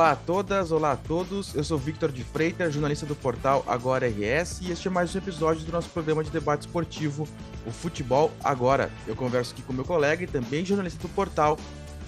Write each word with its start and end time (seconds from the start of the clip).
Olá 0.00 0.12
a 0.12 0.16
todas, 0.16 0.72
olá 0.72 0.92
a 0.92 0.96
todos. 0.96 1.54
Eu 1.54 1.62
sou 1.62 1.76
Victor 1.76 2.10
de 2.10 2.24
Freitas, 2.24 2.72
jornalista 2.72 3.04
do 3.04 3.14
portal 3.14 3.62
Agora 3.66 4.08
RS, 4.08 4.62
e 4.62 4.72
este 4.72 4.88
é 4.88 4.90
mais 4.90 5.14
um 5.14 5.18
episódio 5.18 5.62
do 5.66 5.70
nosso 5.70 5.90
programa 5.90 6.24
de 6.24 6.30
debate 6.30 6.62
esportivo, 6.62 7.28
o 7.66 7.70
Futebol 7.70 8.32
Agora. 8.42 8.90
Eu 9.06 9.14
converso 9.14 9.52
aqui 9.52 9.60
com 9.60 9.74
meu 9.74 9.84
colega 9.84 10.24
e 10.24 10.26
também 10.26 10.64
jornalista 10.64 11.06
do 11.06 11.08
portal, 11.10 11.58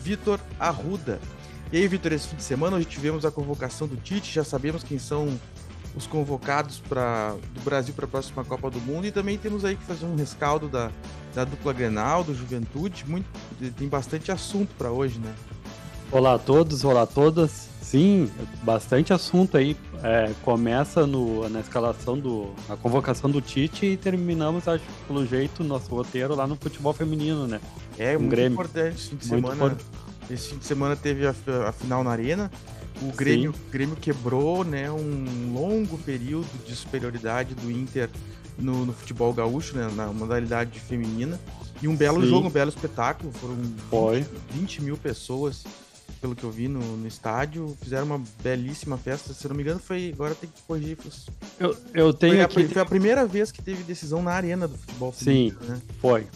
Vitor 0.02 0.40
Arruda. 0.58 1.20
E 1.70 1.76
aí, 1.76 1.86
Vitor, 1.86 2.14
esse 2.14 2.29
fim 2.29 2.36
de 2.36 2.43
semana 2.44 2.79
hoje 2.79 2.86
tivemos 2.86 3.26
a 3.26 3.30
convocação 3.30 3.86
do 3.86 3.96
Tite, 3.96 4.32
já 4.32 4.43
sabemos 4.43 4.82
quem 4.82 4.98
são 4.98 5.29
os 5.95 6.06
convocados 6.06 6.80
pra, 6.80 7.36
do 7.52 7.61
Brasil 7.61 7.93
para 7.93 8.06
a 8.06 8.09
próxima 8.09 8.43
Copa 8.43 8.70
do 8.70 8.80
Mundo 8.80 9.06
e 9.06 9.13
também 9.13 9.36
temos 9.36 9.66
aí 9.66 9.77
que 9.77 9.85
fazer 9.85 10.07
um 10.07 10.16
rescaldo 10.16 10.66
da, 10.66 10.90
da 11.35 11.44
dupla 11.44 11.74
Grenal, 11.74 12.24
do 12.24 12.35
Juventude. 12.35 13.04
Muito, 13.07 13.27
tem 13.77 13.86
bastante 13.86 14.32
assunto 14.32 14.74
para 14.79 14.90
hoje, 14.90 15.18
né? 15.18 15.35
Olá 16.11 16.36
a 16.36 16.38
todos, 16.38 16.85
olá 16.85 17.02
a 17.02 17.07
todas. 17.07 17.71
Sim, 17.92 18.30
bastante 18.62 19.12
assunto 19.12 19.58
aí. 19.58 19.76
É, 20.02 20.32
começa 20.40 21.06
no, 21.06 21.46
na 21.50 21.60
escalação 21.60 22.18
do. 22.18 22.54
na 22.66 22.74
convocação 22.74 23.30
do 23.30 23.42
Tite 23.42 23.84
e 23.84 23.96
terminamos, 23.98 24.66
acho, 24.66 24.82
pelo 25.06 25.26
jeito, 25.26 25.62
nosso 25.62 25.94
roteiro 25.94 26.34
lá 26.34 26.46
no 26.46 26.56
futebol 26.56 26.94
feminino, 26.94 27.46
né? 27.46 27.60
É, 27.98 28.16
um 28.16 28.20
muito 28.20 28.30
Grêmio. 28.30 28.54
importante. 28.54 28.96
Esse 28.96 29.08
fim 29.10 29.16
de 29.16 29.28
muito 29.30 29.50
semana. 29.50 29.76
Esse 30.30 30.48
fim 30.48 30.56
de 30.56 30.64
semana 30.64 30.96
teve 30.96 31.26
a, 31.26 31.34
a 31.68 31.72
final 31.72 32.02
na 32.02 32.12
Arena. 32.12 32.50
O 33.02 33.12
Grêmio, 33.12 33.55
Grêmio 33.70 33.96
quebrou 33.96 34.64
né, 34.64 34.90
um 34.90 35.52
longo 35.52 35.98
período 35.98 36.48
de 36.64 36.74
superioridade 36.74 37.54
do 37.54 37.70
Inter 37.70 38.08
no, 38.58 38.86
no 38.86 38.92
futebol 38.94 39.34
gaúcho, 39.34 39.77
né, 39.77 39.90
na 39.94 40.06
modalidade 40.06 40.80
feminina. 40.80 41.38
E 41.82 41.88
um 41.88 41.94
belo 41.94 42.22
Sim. 42.22 42.28
jogo, 42.28 42.48
um 42.48 42.50
belo 42.50 42.70
espetáculo. 42.70 43.30
Foram 43.32 43.58
Foi. 43.90 44.24
20 44.54 44.82
mil 44.82 44.96
pessoas 44.96 45.62
pelo 46.22 46.36
que 46.36 46.44
eu 46.44 46.50
vi 46.52 46.68
no, 46.68 46.78
no, 46.78 47.06
estádio, 47.08 47.76
fizeram 47.82 48.06
uma 48.06 48.22
belíssima 48.42 48.96
festa. 48.96 49.34
Se 49.34 49.48
não 49.48 49.56
me 49.56 49.62
engano, 49.62 49.80
foi. 49.80 50.12
Agora 50.14 50.36
tem 50.36 50.48
que 50.48 50.62
corrigir. 50.62 50.96
Eu, 51.58 51.76
eu 51.92 52.14
tenho 52.14 52.34
foi, 52.34 52.40
aqui... 52.42 52.64
a, 52.64 52.68
foi 52.68 52.82
a 52.82 52.86
primeira 52.86 53.26
vez 53.26 53.50
que 53.50 53.60
teve 53.60 53.82
decisão 53.82 54.22
na 54.22 54.30
arena 54.30 54.68
do 54.68 54.78
futebol 54.78 55.10
feminino, 55.10 55.58
Sim, 55.60 55.66
né? 55.66 55.80
foi. 56.00 56.26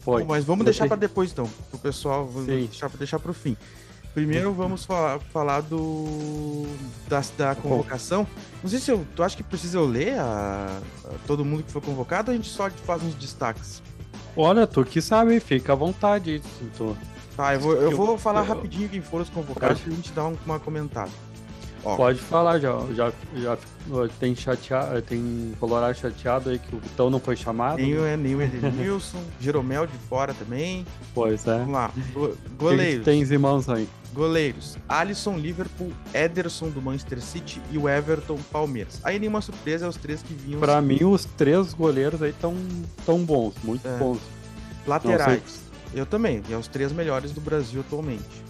Foi. 0.00 0.22
Bom, 0.22 0.28
mas 0.28 0.44
vamos 0.44 0.66
deixar 0.66 0.86
para 0.86 0.96
depois, 0.96 1.32
então. 1.32 1.48
O 1.72 1.78
pessoal, 1.78 2.26
vamos 2.26 2.46
deixar, 2.46 2.90
deixar 2.90 3.18
para 3.18 3.30
o 3.30 3.34
fim. 3.34 3.56
Primeiro 4.12 4.52
vamos 4.52 4.84
falar, 4.84 5.18
falar 5.20 5.62
do 5.62 6.66
da, 7.08 7.22
da 7.38 7.54
convocação. 7.54 8.26
Não 8.62 8.68
sei 8.68 8.78
se 8.78 8.90
eu, 8.90 9.06
tu 9.16 9.22
acha 9.22 9.34
que 9.34 9.42
precisa 9.42 9.78
eu 9.78 9.86
ler 9.86 10.18
a, 10.18 10.80
a 11.06 11.26
todo 11.26 11.42
mundo 11.42 11.62
que 11.62 11.72
foi 11.72 11.80
convocado 11.80 12.30
ou 12.30 12.34
a 12.34 12.36
gente 12.36 12.50
só 12.50 12.68
faz 12.68 13.02
uns 13.02 13.14
destaques? 13.14 13.82
Olha, 14.36 14.66
tu 14.66 14.84
que 14.84 15.00
sabe, 15.00 15.40
fica 15.40 15.72
à 15.72 15.76
vontade. 15.76 16.42
Tu, 16.76 16.96
Tá, 17.36 17.54
eu 17.54 17.60
vou, 17.60 17.74
eu 17.74 17.96
vou 17.96 18.18
falar 18.18 18.40
eu... 18.40 18.46
rapidinho 18.46 18.88
quem 18.88 19.00
foram 19.00 19.22
os 19.22 19.30
convocados 19.30 19.80
e 19.86 19.90
a 19.90 19.92
gente 19.92 20.12
dá 20.12 20.26
uma 20.26 20.60
comentada. 20.60 21.10
Ó. 21.84 21.96
Pode 21.96 22.20
falar, 22.20 22.60
já, 22.60 22.78
já, 22.94 23.12
já 23.34 23.58
tem 24.20 24.36
chateado, 24.36 25.02
tem 25.02 25.52
Colorado 25.58 25.96
chateado 25.96 26.50
aí 26.50 26.58
que 26.58 26.76
o 26.76 26.78
Vitão 26.78 27.10
não 27.10 27.18
foi 27.18 27.34
chamado. 27.34 27.78
Nem, 27.78 27.96
é, 27.96 28.16
nem 28.16 28.36
o 28.36 28.42
Edenilson, 28.42 29.18
Jeromel 29.40 29.86
de 29.86 29.96
fora 30.08 30.32
também. 30.32 30.86
Pois 31.12 31.44
é. 31.46 31.58
Vamos 31.58 31.72
lá. 31.72 31.90
Go 32.12 32.36
goleiros. 32.56 33.04
Tem 33.04 33.20
irmãos 33.22 33.68
aí. 33.68 33.88
Goleiros: 34.14 34.78
Alisson, 34.88 35.36
Liverpool, 35.36 35.90
Ederson 36.14 36.68
do 36.68 36.80
Manchester 36.80 37.20
City 37.20 37.60
e 37.72 37.78
o 37.78 37.88
Everton 37.88 38.38
Palmeiras. 38.52 39.00
Aí 39.02 39.18
nenhuma 39.18 39.40
surpresa 39.40 39.86
é 39.86 39.88
os 39.88 39.96
três 39.96 40.22
que 40.22 40.34
vinham. 40.34 40.60
Para 40.60 40.80
mim, 40.80 41.02
os 41.02 41.24
três 41.24 41.74
goleiros 41.74 42.22
aí 42.22 42.32
tão, 42.40 42.54
tão 43.04 43.24
bons, 43.24 43.54
muito 43.64 43.86
é. 43.88 43.96
bons. 43.96 44.20
Laterais. 44.86 45.61
Eu 45.94 46.06
também, 46.06 46.42
é 46.50 46.56
os 46.56 46.68
três 46.68 46.90
melhores 46.90 47.32
do 47.32 47.40
Brasil 47.40 47.80
atualmente. 47.80 48.42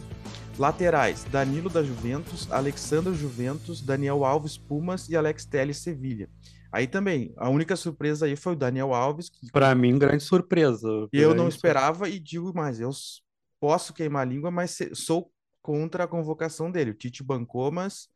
Laterais: 0.59 1.25
Danilo 1.25 1.69
da 1.69 1.83
Juventus, 1.83 2.50
Alexandre 2.53 3.15
Juventus, 3.15 3.81
Daniel 3.81 4.25
Alves 4.25 4.56
Pumas 4.56 5.09
e 5.09 5.16
Alex 5.16 5.44
Telles 5.44 5.78
Sevilha. 5.78 6.28
Aí 6.71 6.87
também, 6.87 7.34
a 7.37 7.50
única 7.50 7.77
surpresa 7.77 8.27
aí 8.27 8.37
foi 8.37 8.53
o 8.53 8.56
Daniel 8.56 8.94
Alves. 8.94 9.28
Que... 9.28 9.50
Para 9.50 9.75
mim, 9.75 9.99
grande 9.99 10.22
surpresa. 10.22 10.89
Eu 11.12 11.34
não 11.34 11.49
esperava 11.49 12.09
e 12.09 12.19
digo 12.19 12.55
mais, 12.55 12.81
eu 12.81 12.91
posso 13.61 13.93
queimar 13.93 14.22
a 14.22 14.25
língua, 14.25 14.50
mas 14.50 14.78
sou 14.95 15.31
contra 15.61 16.05
a 16.05 16.09
convocação 16.09 16.71
dele. 16.71 16.93
O 16.93 16.95
Tite 16.95 17.22
bancou, 17.22 17.71
mas 17.71 18.09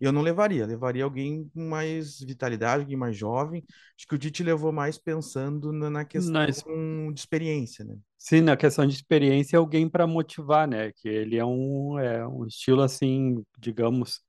eu 0.00 0.12
não 0.12 0.22
levaria. 0.22 0.66
Levaria 0.66 1.04
alguém 1.04 1.48
com 1.54 1.68
mais 1.68 2.18
vitalidade, 2.20 2.82
alguém 2.82 2.96
mais 2.96 3.16
jovem. 3.16 3.64
Acho 3.96 4.06
que 4.06 4.14
o 4.14 4.18
Tite 4.18 4.42
levou 4.42 4.72
mais 4.72 4.98
pensando 4.98 5.72
na 5.72 6.04
questão 6.04 7.12
de 7.12 7.20
experiência, 7.20 7.84
né? 7.84 7.96
Sim, 8.18 8.40
na 8.40 8.56
questão 8.56 8.86
de 8.86 8.94
experiência, 8.94 9.58
alguém 9.58 9.88
para 9.88 10.06
motivar, 10.06 10.66
né? 10.66 10.92
Que 10.92 11.08
ele 11.08 11.36
é 11.36 11.44
um, 11.44 11.98
é 11.98 12.26
um 12.26 12.46
estilo 12.46 12.82
assim, 12.82 13.44
digamos, 13.58 14.20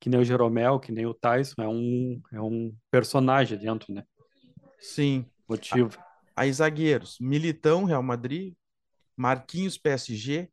que 0.00 0.10
nem 0.10 0.20
o 0.20 0.24
Jeromel, 0.24 0.80
que 0.80 0.92
nem 0.92 1.06
o 1.06 1.14
Tyson, 1.14 1.62
é 1.62 1.68
um, 1.68 2.20
é 2.32 2.40
um 2.40 2.74
personagem 2.90 3.58
dentro, 3.58 3.92
né? 3.92 4.02
Sim. 4.78 5.24
Motivo. 5.48 5.96
Aí 6.34 6.52
zagueiros, 6.52 7.16
Militão, 7.20 7.84
Real 7.84 8.02
Madrid, 8.02 8.54
Marquinhos, 9.16 9.78
PSG, 9.78 10.50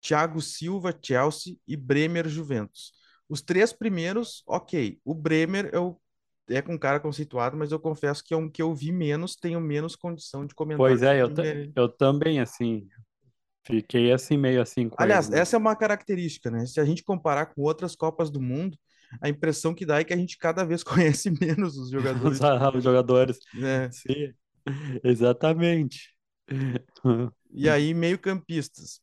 Thiago 0.00 0.40
Silva, 0.40 0.96
Chelsea 1.02 1.56
e 1.66 1.76
Bremer, 1.76 2.28
Juventus. 2.28 2.92
Os 3.28 3.42
três 3.42 3.72
primeiros, 3.72 4.42
ok. 4.46 4.98
O 5.04 5.14
Bremer 5.14 5.70
eu 5.72 6.00
é 6.48 6.62
com 6.62 6.74
um 6.74 6.78
cara 6.78 7.00
conceituado, 7.00 7.56
mas 7.56 7.72
eu 7.72 7.80
confesso 7.80 8.22
que 8.22 8.32
é 8.32 8.36
um 8.36 8.48
que 8.48 8.62
eu 8.62 8.72
vi 8.74 8.92
menos, 8.92 9.34
tenho 9.34 9.60
menos 9.60 9.96
condição 9.96 10.46
de 10.46 10.54
comentar. 10.54 10.78
Pois 10.78 11.02
é, 11.02 11.20
eu, 11.20 11.28
eu 11.74 11.88
também, 11.88 12.38
assim, 12.38 12.86
fiquei 13.66 14.12
assim, 14.12 14.36
meio 14.36 14.62
assim 14.62 14.88
com 14.88 15.02
Aliás, 15.02 15.26
ele, 15.26 15.36
né? 15.36 15.42
essa 15.42 15.56
é 15.56 15.58
uma 15.58 15.74
característica, 15.74 16.50
né? 16.50 16.64
Se 16.64 16.78
a 16.78 16.84
gente 16.84 17.02
comparar 17.02 17.46
com 17.46 17.62
outras 17.62 17.96
Copas 17.96 18.30
do 18.30 18.40
Mundo, 18.40 18.78
a 19.20 19.28
impressão 19.28 19.74
que 19.74 19.84
dá 19.84 19.98
é 19.98 20.04
que 20.04 20.14
a 20.14 20.16
gente 20.16 20.38
cada 20.38 20.64
vez 20.64 20.82
conhece 21.20 21.30
menos 21.40 21.76
os 21.76 21.90
jogadores. 21.90 22.38
os 22.74 22.84
jogadores. 22.84 23.38
É. 23.60 23.90
Sim, 23.90 24.32
exatamente. 25.02 26.14
E 27.52 27.68
aí, 27.68 27.92
meio-campistas. 27.92 29.00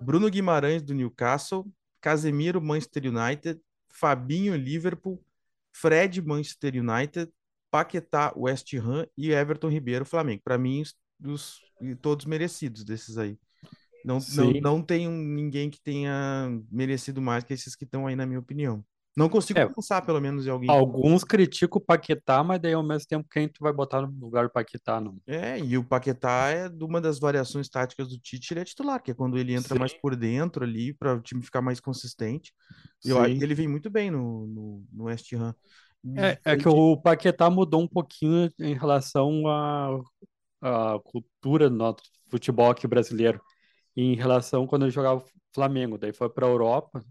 Bruno 0.00 0.30
Guimarães, 0.30 0.82
do 0.82 0.94
Newcastle, 0.94 1.66
Casemiro, 2.08 2.58
Manchester 2.58 3.04
United, 3.04 3.60
Fabinho, 3.90 4.56
Liverpool, 4.56 5.22
Fred, 5.70 6.22
Manchester 6.22 6.76
United, 6.76 7.30
Paquetá, 7.70 8.32
West 8.34 8.72
Ham 8.72 9.06
e 9.14 9.30
Everton 9.30 9.68
Ribeiro, 9.68 10.06
Flamengo. 10.06 10.40
Para 10.42 10.56
mim, 10.56 10.82
dos, 11.20 11.60
todos 12.00 12.24
merecidos 12.24 12.82
desses 12.82 13.18
aí. 13.18 13.38
Não, 14.02 14.20
não, 14.34 14.52
não 14.62 14.82
tem 14.82 15.06
ninguém 15.06 15.68
que 15.68 15.78
tenha 15.82 16.48
merecido 16.70 17.20
mais 17.20 17.44
que 17.44 17.52
esses 17.52 17.76
que 17.76 17.84
estão 17.84 18.06
aí, 18.06 18.16
na 18.16 18.24
minha 18.24 18.38
opinião. 18.38 18.82
Não 19.18 19.28
consigo 19.28 19.58
é, 19.58 19.66
pensar, 19.66 20.00
pelo 20.02 20.20
menos, 20.20 20.46
em 20.46 20.50
alguém. 20.50 20.70
Alguns 20.70 21.24
criticam 21.24 21.78
o 21.78 21.84
Paquetá, 21.84 22.44
mas 22.44 22.60
daí 22.60 22.72
ao 22.72 22.84
mesmo 22.84 23.08
tempo 23.08 23.28
quem 23.28 23.48
tu 23.48 23.58
vai 23.60 23.72
botar 23.72 24.02
no 24.02 24.16
lugar 24.16 24.44
do 24.44 24.52
Paquetá, 24.52 25.00
não. 25.00 25.18
É, 25.26 25.58
e 25.58 25.76
o 25.76 25.82
Paquetá 25.82 26.50
é 26.50 26.68
de 26.68 26.84
uma 26.84 27.00
das 27.00 27.18
variações 27.18 27.68
táticas 27.68 28.08
do 28.08 28.16
Tite, 28.16 28.52
ele 28.52 28.60
é 28.60 28.64
titular, 28.64 29.02
que 29.02 29.10
é 29.10 29.14
quando 29.14 29.36
ele 29.36 29.54
entra 29.54 29.74
Sim. 29.74 29.80
mais 29.80 29.92
por 29.92 30.14
dentro 30.14 30.62
ali, 30.62 30.94
para 30.94 31.16
o 31.16 31.20
time 31.20 31.42
ficar 31.42 31.60
mais 31.60 31.80
consistente. 31.80 32.52
Eu 33.04 33.18
acho 33.18 33.36
que 33.36 33.42
ele 33.42 33.56
vem 33.56 33.66
muito 33.66 33.90
bem 33.90 34.08
no, 34.08 34.46
no, 34.46 34.84
no 34.92 35.04
West 35.06 35.32
Ham. 35.32 35.52
É, 36.16 36.38
é 36.52 36.56
que 36.56 36.68
o 36.68 36.96
Paquetá 36.96 37.50
mudou 37.50 37.82
um 37.82 37.88
pouquinho 37.88 38.48
em 38.60 38.74
relação 38.74 39.48
à, 39.48 39.98
à 40.62 41.00
cultura 41.02 41.68
do 41.68 41.74
nosso 41.74 42.04
futebol 42.28 42.70
aqui 42.70 42.86
brasileiro, 42.86 43.40
em 43.96 44.14
relação 44.14 44.64
quando 44.64 44.84
ele 44.84 44.92
jogava 44.92 45.24
Flamengo, 45.52 45.98
daí 45.98 46.12
foi 46.12 46.30
para 46.30 46.46
a 46.46 46.50
Europa, 46.50 47.04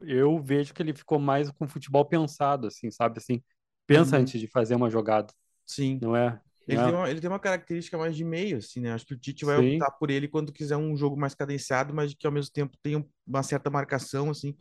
eu 0.00 0.40
vejo 0.40 0.72
que 0.72 0.82
ele 0.82 0.94
ficou 0.94 1.18
mais 1.18 1.50
com 1.50 1.68
futebol 1.68 2.04
pensado, 2.04 2.66
assim, 2.66 2.90
sabe? 2.90 3.18
Assim, 3.18 3.42
pensa 3.86 4.16
uhum. 4.16 4.22
antes 4.22 4.40
de 4.40 4.46
fazer 4.46 4.74
uma 4.74 4.90
jogada. 4.90 5.32
Sim. 5.66 5.98
Não 6.00 6.14
é? 6.16 6.40
Ele, 6.66 6.82
Tem 6.82 6.94
uma, 6.94 7.10
ele 7.10 7.20
tem 7.20 7.30
uma 7.30 7.38
característica 7.38 7.96
mais 7.96 8.14
de 8.14 8.22
meio, 8.24 8.58
assim, 8.58 8.80
né? 8.80 8.92
Acho 8.92 9.06
que 9.06 9.14
o 9.14 9.18
Tite 9.18 9.46
vai 9.46 9.58
Sim. 9.58 9.76
optar 9.76 9.90
por 9.92 10.10
ele 10.10 10.28
quando 10.28 10.52
quiser 10.52 10.76
um 10.76 10.94
jogo 10.94 11.18
mais 11.18 11.34
cadenciado, 11.34 11.94
mas 11.94 12.12
que 12.12 12.26
ao 12.26 12.32
mesmo 12.32 12.52
tempo 12.52 12.76
tenha 12.82 13.02
uma 13.26 13.42
certa 13.42 13.70
marcação, 13.70 14.28
assim. 14.28 14.54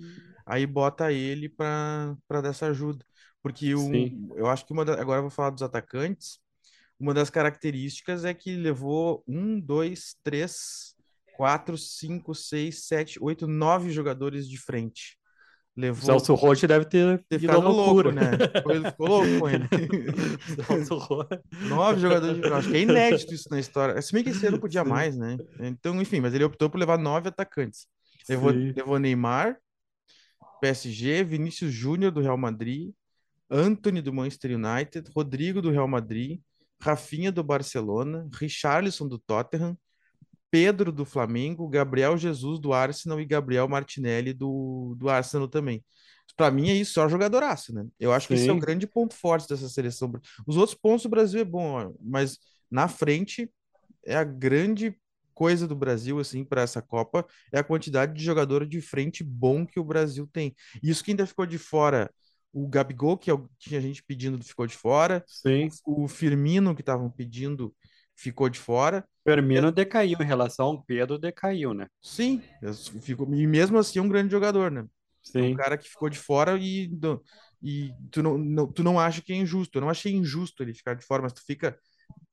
Aí 0.45 0.66
bota 0.66 1.12
ele 1.12 1.50
para 1.50 2.16
dar 2.30 2.50
essa 2.50 2.68
ajuda. 2.68 3.06
Porque 3.44 3.75
o, 3.75 3.92
eu 4.38 4.48
acho 4.48 4.66
que 4.66 4.72
uma 4.72 4.86
da, 4.86 5.00
agora 5.00 5.19
eu 5.19 5.24
vou 5.24 5.31
falar 5.31 5.50
dos 5.50 5.62
atacantes. 5.62 6.39
Uma 6.98 7.13
das 7.13 7.30
características 7.30 8.24
é 8.24 8.34
que 8.34 8.56
levou 8.56 9.22
um, 9.28 9.60
dois, 9.60 10.16
três, 10.24 10.95
quatro, 11.36 11.78
cinco, 11.78 12.34
seis, 12.34 12.86
sete, 12.86 13.19
oito, 13.22 13.48
nove 13.48 13.92
jogadores 13.92 14.48
de 14.48 14.57
frente. 14.57 15.17
Levou... 15.77 16.03
Celso 16.03 16.33
Rotti 16.33 16.65
deve 16.65 16.85
ter, 16.85 17.24
ter 17.29 17.39
ficado 17.39 17.69
louco, 17.69 18.09
né? 18.09 18.31
Ele 18.68 18.89
ficou 18.89 19.07
louco 19.07 19.39
com 19.39 19.47
ele. 19.47 19.68
Nove 21.69 22.01
jogadores 22.01 22.41
de... 22.41 22.47
Acho 22.51 22.69
que 22.69 22.77
é 22.77 22.81
inédito 22.81 23.31
isso 23.31 23.47
na 23.51 23.59
história. 23.59 24.01
Se 24.01 24.12
bem 24.12 24.24
que 24.24 24.31
esse 24.31 24.44
ano 24.47 24.59
podia 24.59 24.83
Sim. 24.83 24.89
mais, 24.89 25.15
né? 25.15 25.38
Então, 25.59 26.01
enfim, 26.01 26.19
mas 26.19 26.33
ele 26.33 26.44
optou 26.44 26.68
por 26.68 26.79
levar 26.79 26.97
nove 26.97 27.29
atacantes. 27.29 27.85
Levou, 28.27 28.50
levou 28.50 28.97
Neymar, 28.97 29.56
PSG, 30.59 31.24
Vinícius 31.24 31.71
Júnior 31.71 32.12
do 32.12 32.21
Real 32.21 32.38
Madrid, 32.38 32.91
Anthony 33.47 34.01
do 34.01 34.12
Manchester 34.12 34.56
United, 34.56 35.12
Rodrigo 35.15 35.62
do 35.62 35.69
Real 35.69 35.88
Madrid, 35.88 36.39
Rafinha 36.81 37.31
do 37.31 37.44
Barcelona, 37.44 38.27
Richarlison 38.33 39.07
do 39.07 39.19
Tottenham, 39.19 39.77
Pedro 40.50 40.92
do 40.92 41.06
Flamengo, 41.06 41.68
Gabriel 41.68 42.18
Jesus 42.18 42.60
do 42.60 42.74
Arsenal 42.74 43.20
e 43.20 43.26
Gabriel 43.26 43.68
Martinelli 43.68 44.34
do, 44.34 44.96
do 44.98 45.10
Arsenal 45.10 45.48
também. 45.48 45.84
para 46.36 46.52
mim 46.52 46.70
é 46.70 46.74
isso, 46.74 46.94
só 46.94 47.10
jogadoraço, 47.10 47.74
né? 47.74 47.86
Eu 48.00 48.14
acho 48.14 48.28
que 48.28 48.34
esse 48.34 48.50
é 48.50 48.54
o 48.54 48.60
grande 48.60 48.88
ponto 48.88 49.14
forte 49.14 49.48
dessa 49.48 49.68
seleção. 49.68 50.12
Os 50.46 50.58
outros 50.58 50.78
pontos 50.78 51.04
do 51.04 51.10
Brasil 51.10 51.42
é 51.42 51.46
bom, 51.46 51.94
mas 52.02 52.38
na 52.72 52.88
frente 52.88 53.52
é 54.06 54.16
a 54.16 54.24
grande 54.24 54.96
coisa 55.34 55.68
do 55.68 55.76
Brasil, 55.76 56.20
assim, 56.20 56.44
para 56.44 56.64
essa 56.64 56.82
Copa, 56.82 57.24
é 57.54 57.60
a 57.60 57.64
quantidade 57.64 58.14
de 58.14 58.24
jogador 58.24 58.66
de 58.66 58.82
frente 58.82 59.24
bom 59.24 59.68
que 59.68 59.80
o 59.80 59.84
Brasil 59.84 60.28
tem. 60.34 60.56
Isso 60.82 61.04
que 61.04 61.12
ainda 61.12 61.28
ficou 61.28 61.46
de 61.46 61.60
fora, 61.60 62.10
o 62.52 62.68
Gabigol, 62.68 63.18
que 63.18 63.30
é 63.30 63.38
tinha 63.60 63.80
gente 63.80 64.02
pedindo, 64.02 64.44
ficou 64.44 64.66
de 64.66 64.76
fora. 64.76 65.24
Sim. 65.28 65.70
O 65.86 66.08
Firmino, 66.08 66.74
que 66.74 66.82
estavam 66.82 67.10
pedindo, 67.12 67.72
ficou 68.18 68.50
de 68.50 68.60
fora. 68.60 69.08
Firmino 69.24 69.72
decaiu 69.72 70.18
em 70.19 70.25
relação 70.25 70.68
ao 70.68 70.84
Pedro, 70.84 71.18
decaiu, 71.18 71.74
né? 71.74 71.88
Sim, 72.02 72.42
ficou, 73.02 73.31
e 73.34 73.46
mesmo 73.46 73.78
assim 73.78 74.00
é 74.00 74.02
um 74.02 74.10
grande 74.10 74.31
jogador, 74.31 74.72
né? 74.72 74.86
Sim. 75.22 75.52
É 75.52 75.54
um 75.54 75.56
cara 75.56 75.78
que 75.78 75.90
ficou 75.90 76.10
de 76.10 76.18
fora 76.18 76.58
e, 76.58 76.90
e 77.62 77.94
tu, 78.10 78.24
não, 78.24 78.38
não, 78.38 78.72
tu 78.72 78.84
não 78.84 79.00
acha 79.00 79.22
que 79.22 79.34
é 79.34 79.36
injusto. 79.36 79.78
Eu 79.78 79.81
não 79.81 79.90
achei 79.90 80.14
injusto 80.14 80.64
ele 80.64 80.74
ficar 80.74 80.96
de 80.96 81.06
fora, 81.06 81.22
mas 81.22 81.34
tu 81.34 81.44
fica. 81.46 81.78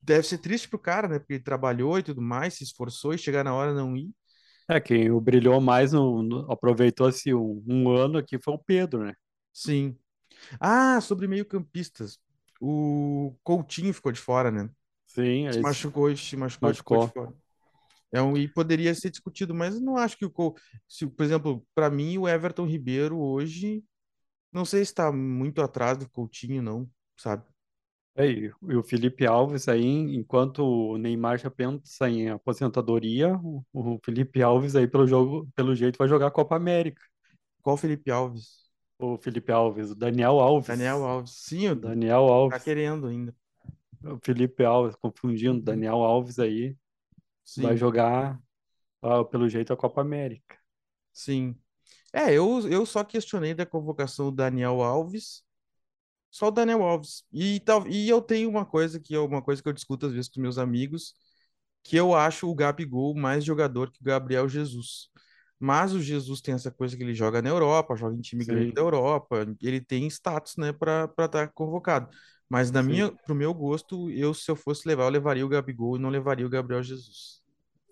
Deve 0.01 0.27
ser 0.27 0.39
triste 0.39 0.69
pro 0.69 0.79
cara, 0.79 1.09
né? 1.09 1.19
Porque 1.19 1.35
ele 1.35 1.43
trabalhou 1.43 1.99
e 1.99 2.03
tudo 2.03 2.23
mais, 2.23 2.55
se 2.55 2.65
esforçou 2.65 3.13
e 3.13 3.19
chegar 3.19 3.43
na 3.43 3.55
hora 3.55 3.75
não 3.75 3.97
ir. 3.97 4.11
É, 4.69 4.81
quem 4.81 5.11
o 5.11 5.21
brilhou 5.21 5.61
mais, 5.61 5.93
no, 5.93 6.23
no 6.23 6.51
aproveitou-se 6.53 7.35
um, 7.35 7.63
um 7.67 7.91
ano 7.91 8.19
aqui 8.19 8.39
foi 8.39 8.55
o 8.55 8.59
Pedro, 8.59 9.05
né? 9.05 9.15
Sim. 9.53 9.97
Ah, 10.61 11.01
sobre 11.01 11.27
meio-campistas. 11.27 12.19
O 12.61 13.35
Coutinho 13.43 13.93
ficou 13.93 14.13
de 14.13 14.21
fora, 14.21 14.51
né? 14.51 14.71
Sim, 15.15 15.53
se 15.53 15.61
machucou, 15.61 16.17
se 16.17 16.37
machucou, 16.37 16.69
machucou. 16.69 17.37
É 18.13 18.21
um, 18.21 18.37
e 18.37 18.49
poderia 18.49 18.95
ser 18.95 19.11
discutido, 19.11 19.55
mas 19.55 19.81
não 19.81 19.97
acho 19.97 20.17
que 20.17 20.25
o. 20.25 20.55
Se, 20.89 21.07
por 21.07 21.25
exemplo, 21.25 21.65
para 21.75 21.89
mim, 21.89 22.19
o 22.19 22.29
Everton 22.29 22.67
Ribeiro 22.67 23.19
hoje, 23.19 23.85
não 24.53 24.65
sei 24.65 24.85
se 24.85 24.91
está 24.91 25.13
muito 25.13 25.63
atrás 25.63 25.99
do 25.99 26.09
Coutinho, 26.09 26.63
não, 26.63 26.89
sabe? 27.17 27.45
É, 28.17 28.29
e 28.29 28.53
o 28.77 28.83
Felipe 28.83 29.27
Alves 29.27 29.69
aí, 29.69 29.85
enquanto 29.85 30.65
o 30.65 30.97
Neymar 30.97 31.39
já 31.39 31.51
pensa 31.51 32.09
em 32.09 32.29
aposentadoria, 32.29 33.37
o, 33.43 33.65
o 33.73 33.99
Felipe 34.05 34.41
Alves 34.41 34.77
aí, 34.77 34.87
pelo 34.87 35.07
jogo, 35.07 35.49
pelo 35.55 35.75
jeito, 35.75 35.97
vai 35.97 36.09
jogar 36.09 36.29
a 36.29 36.31
Copa 36.31 36.55
América. 36.55 37.03
Qual 37.61 37.77
Felipe 37.77 38.11
Alves? 38.11 38.71
O 38.99 39.17
Felipe 39.19 39.51
Alves, 39.51 39.91
o 39.91 39.95
Daniel 39.97 40.39
Alves. 40.39 40.69
Daniel 40.69 41.05
Alves, 41.05 41.33
sim, 41.35 41.69
o 41.69 41.75
Daniel 41.75 42.29
Alves. 42.29 42.59
Tá 42.59 42.65
querendo 42.65 43.09
ainda. 43.09 43.35
O 44.05 44.19
Felipe 44.23 44.65
Alves, 44.65 44.97
confundindo, 44.97 45.61
Daniel 45.61 45.97
Alves 45.97 46.39
aí. 46.39 46.77
Sim. 47.45 47.63
vai 47.63 47.77
jogar, 47.77 48.41
pelo 49.31 49.49
jeito, 49.49 49.73
a 49.73 49.77
Copa 49.77 50.01
América. 50.01 50.57
Sim. 51.13 51.55
É, 52.13 52.33
eu, 52.33 52.61
eu 52.69 52.87
só 52.87 53.05
questionei 53.05 53.55
da 53.55 53.67
convocação 53.67 54.27
do 54.27 54.37
Daniel 54.37 54.83
Alves, 54.83 55.43
só 56.31 56.49
o 56.49 56.51
Daniel 56.51 56.83
Alves. 56.83 57.25
E, 57.33 57.61
tal, 57.61 57.87
e 57.87 58.09
eu 58.09 58.21
tenho 58.21 58.49
uma 58.49 58.65
coisa 58.65 58.99
que 58.99 59.15
é 59.15 59.19
uma 59.19 59.43
coisa 59.43 59.63
que 59.63 59.69
eu 59.69 59.73
discuto 59.73 60.07
às 60.07 60.13
vezes 60.13 60.29
com 60.29 60.41
meus 60.41 60.59
amigos, 60.59 61.15
que 61.83 61.97
eu 61.97 62.15
acho 62.15 62.49
o 62.49 62.55
Gabigol 62.55 63.15
mais 63.15 63.45
jogador 63.45 63.91
que 63.91 64.01
o 64.01 64.05
Gabriel 64.05 64.49
Jesus. 64.49 65.11
Mas 65.59 65.93
o 65.93 66.01
Jesus 66.01 66.41
tem 66.41 66.55
essa 66.55 66.71
coisa 66.71 66.97
que 66.97 67.03
ele 67.03 67.15
joga 67.15 67.41
na 67.41 67.51
Europa, 67.51 67.95
joga 67.97 68.17
em 68.17 68.21
time 68.21 68.45
Sim. 68.45 68.51
grande 68.51 68.73
da 68.73 68.81
Europa, 68.81 69.47
ele 69.63 69.81
tem 69.81 70.07
status, 70.09 70.57
né, 70.57 70.73
para 70.73 71.05
estar 71.05 71.29
tá 71.29 71.49
convocado. 71.49 72.09
Mas 72.55 72.71
na 72.71 72.85
Sim. 72.85 72.89
minha, 72.89 73.11
pro 73.11 73.35
meu 73.35 73.53
gosto, 73.53 74.09
eu 74.13 74.33
se 74.33 74.49
eu 74.49 74.55
fosse 74.55 74.87
levar, 74.87 75.07
eu 75.07 75.11
levaria 75.11 75.45
o 75.45 75.49
Gabigol 75.49 75.97
e 75.97 75.99
não 75.99 76.09
levaria 76.09 76.47
o 76.47 76.49
Gabriel 76.49 76.85
Jesus. 76.85 77.43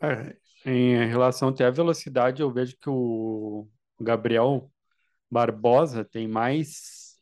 É, 0.01 0.37
em 0.65 1.05
relação 1.05 1.49
até 1.49 1.65
à 1.65 1.71
velocidade, 1.73 2.43
eu 2.43 2.53
vejo 2.53 2.77
que 2.81 2.89
o 2.89 3.67
Gabriel 4.01 4.71
Barbosa 5.29 6.05
tem 6.05 6.29
mais 6.29 7.21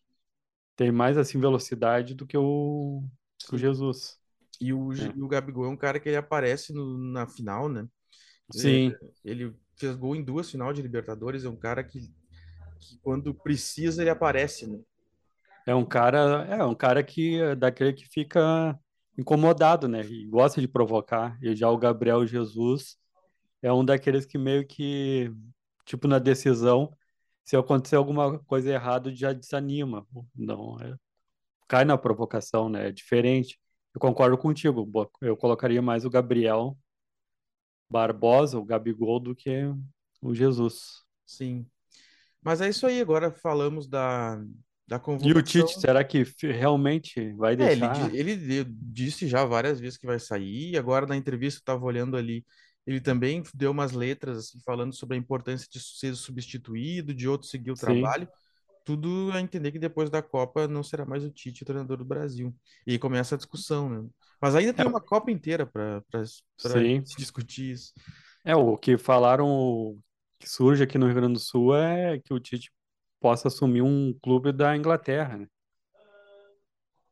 tem 0.76 0.92
mais 0.92 1.16
assim 1.16 1.40
velocidade 1.40 2.14
do 2.14 2.26
que 2.26 2.36
o, 2.36 3.02
o 3.50 3.56
Jesus. 3.56 4.18
E 4.60 4.74
o, 4.74 4.92
é. 4.92 5.08
o 5.16 5.26
Gabigol 5.26 5.64
é 5.64 5.68
um 5.68 5.78
cara 5.78 5.98
que 5.98 6.10
ele 6.10 6.18
aparece 6.18 6.74
no, 6.74 6.98
na 6.98 7.26
final, 7.26 7.70
né? 7.70 7.88
Sim. 8.52 8.90
É, 8.90 9.10
ele 9.24 9.56
fez 9.76 9.96
gol 9.96 10.14
em 10.14 10.22
duas 10.22 10.50
final 10.50 10.74
de 10.74 10.82
Libertadores, 10.82 11.46
é 11.46 11.48
um 11.48 11.56
cara 11.56 11.82
que, 11.82 12.00
que 12.80 12.98
quando 13.00 13.32
precisa 13.32 14.02
ele 14.02 14.10
aparece, 14.10 14.66
né? 14.66 14.78
É 15.66 15.74
um 15.74 15.84
cara, 15.84 16.44
é 16.46 16.64
um 16.64 16.74
cara 16.74 17.02
que 17.02 17.54
daquele 17.56 17.92
que 17.92 18.06
fica 18.08 18.78
incomodado, 19.16 19.86
né? 19.88 20.04
E 20.04 20.26
gosta 20.26 20.60
de 20.60 20.68
provocar. 20.68 21.38
E 21.42 21.54
já 21.54 21.68
o 21.70 21.78
Gabriel 21.78 22.26
Jesus 22.26 22.96
é 23.62 23.72
um 23.72 23.84
daqueles 23.84 24.24
que 24.26 24.38
meio 24.38 24.66
que, 24.66 25.32
tipo, 25.84 26.08
na 26.08 26.18
decisão, 26.18 26.96
se 27.44 27.56
acontecer 27.56 27.96
alguma 27.96 28.38
coisa 28.40 28.70
errada, 28.70 29.14
já 29.14 29.32
desanima. 29.32 30.06
Não, 30.34 30.78
é, 30.80 30.96
cai 31.68 31.84
na 31.84 31.98
provocação, 31.98 32.68
né? 32.68 32.88
É 32.88 32.92
diferente. 32.92 33.60
Eu 33.94 34.00
concordo 34.00 34.38
contigo. 34.38 34.88
Eu 35.20 35.36
colocaria 35.36 35.82
mais 35.82 36.04
o 36.04 36.10
Gabriel 36.10 36.76
Barbosa, 37.90 38.58
o 38.58 38.64
Gabigol, 38.64 39.20
do 39.20 39.34
que 39.34 39.64
o 40.22 40.34
Jesus. 40.34 41.04
Sim. 41.26 41.66
Mas 42.42 42.60
é 42.60 42.68
isso 42.68 42.86
aí. 42.86 43.00
Agora 43.00 43.30
falamos 43.32 43.88
da, 43.88 44.40
da 44.90 44.98
convocação. 44.98 45.30
E 45.30 45.38
o 45.38 45.42
Tite, 45.42 45.80
será 45.80 46.02
que 46.02 46.24
realmente 46.42 47.32
vai 47.34 47.54
deixar? 47.54 48.12
É, 48.12 48.16
ele, 48.16 48.32
ele, 48.32 48.64
disse 48.68 49.28
já 49.28 49.44
várias 49.44 49.78
vezes 49.78 49.96
que 49.96 50.04
vai 50.04 50.18
sair. 50.18 50.76
Agora, 50.76 51.06
na 51.06 51.16
entrevista 51.16 51.60
que 51.60 51.70
eu 51.70 51.74
estava 51.74 51.86
olhando 51.86 52.16
ali, 52.16 52.44
ele 52.84 53.00
também 53.00 53.40
deu 53.54 53.70
umas 53.70 53.92
letras 53.92 54.38
assim, 54.38 54.58
falando 54.66 54.92
sobre 54.92 55.16
a 55.16 55.20
importância 55.20 55.68
de 55.70 55.78
ser 55.78 56.12
substituído, 56.16 57.14
de 57.14 57.28
outro 57.28 57.46
seguir 57.46 57.70
o 57.70 57.76
Sim. 57.76 57.86
trabalho. 57.86 58.28
Tudo 58.84 59.30
a 59.32 59.40
entender 59.40 59.70
que 59.70 59.78
depois 59.78 60.10
da 60.10 60.20
Copa 60.20 60.66
não 60.66 60.82
será 60.82 61.06
mais 61.06 61.22
o 61.22 61.30
Tite 61.30 61.62
o 61.62 61.66
treinador 61.66 61.98
do 61.98 62.04
Brasil. 62.04 62.52
E 62.84 62.92
aí 62.92 62.98
começa 62.98 63.36
a 63.36 63.38
discussão, 63.38 63.88
né? 63.88 64.08
Mas 64.42 64.56
ainda 64.56 64.74
tem 64.74 64.84
é. 64.84 64.88
uma 64.88 65.00
Copa 65.00 65.30
inteira 65.30 65.66
para 65.66 66.02
se 66.24 67.16
discutir 67.16 67.70
isso. 67.70 67.92
É, 68.44 68.56
o 68.56 68.76
que 68.76 68.98
falaram 68.98 69.96
que 70.40 70.50
surge 70.50 70.82
aqui 70.82 70.98
no 70.98 71.06
Rio 71.06 71.14
Grande 71.14 71.34
do 71.34 71.38
Sul 71.38 71.76
é 71.76 72.18
que 72.18 72.32
o 72.34 72.40
Tite 72.40 72.72
possa 73.20 73.48
assumir 73.48 73.82
um 73.82 74.12
clube 74.22 74.52
da 74.52 74.76
Inglaterra, 74.76 75.36
né? 75.36 75.46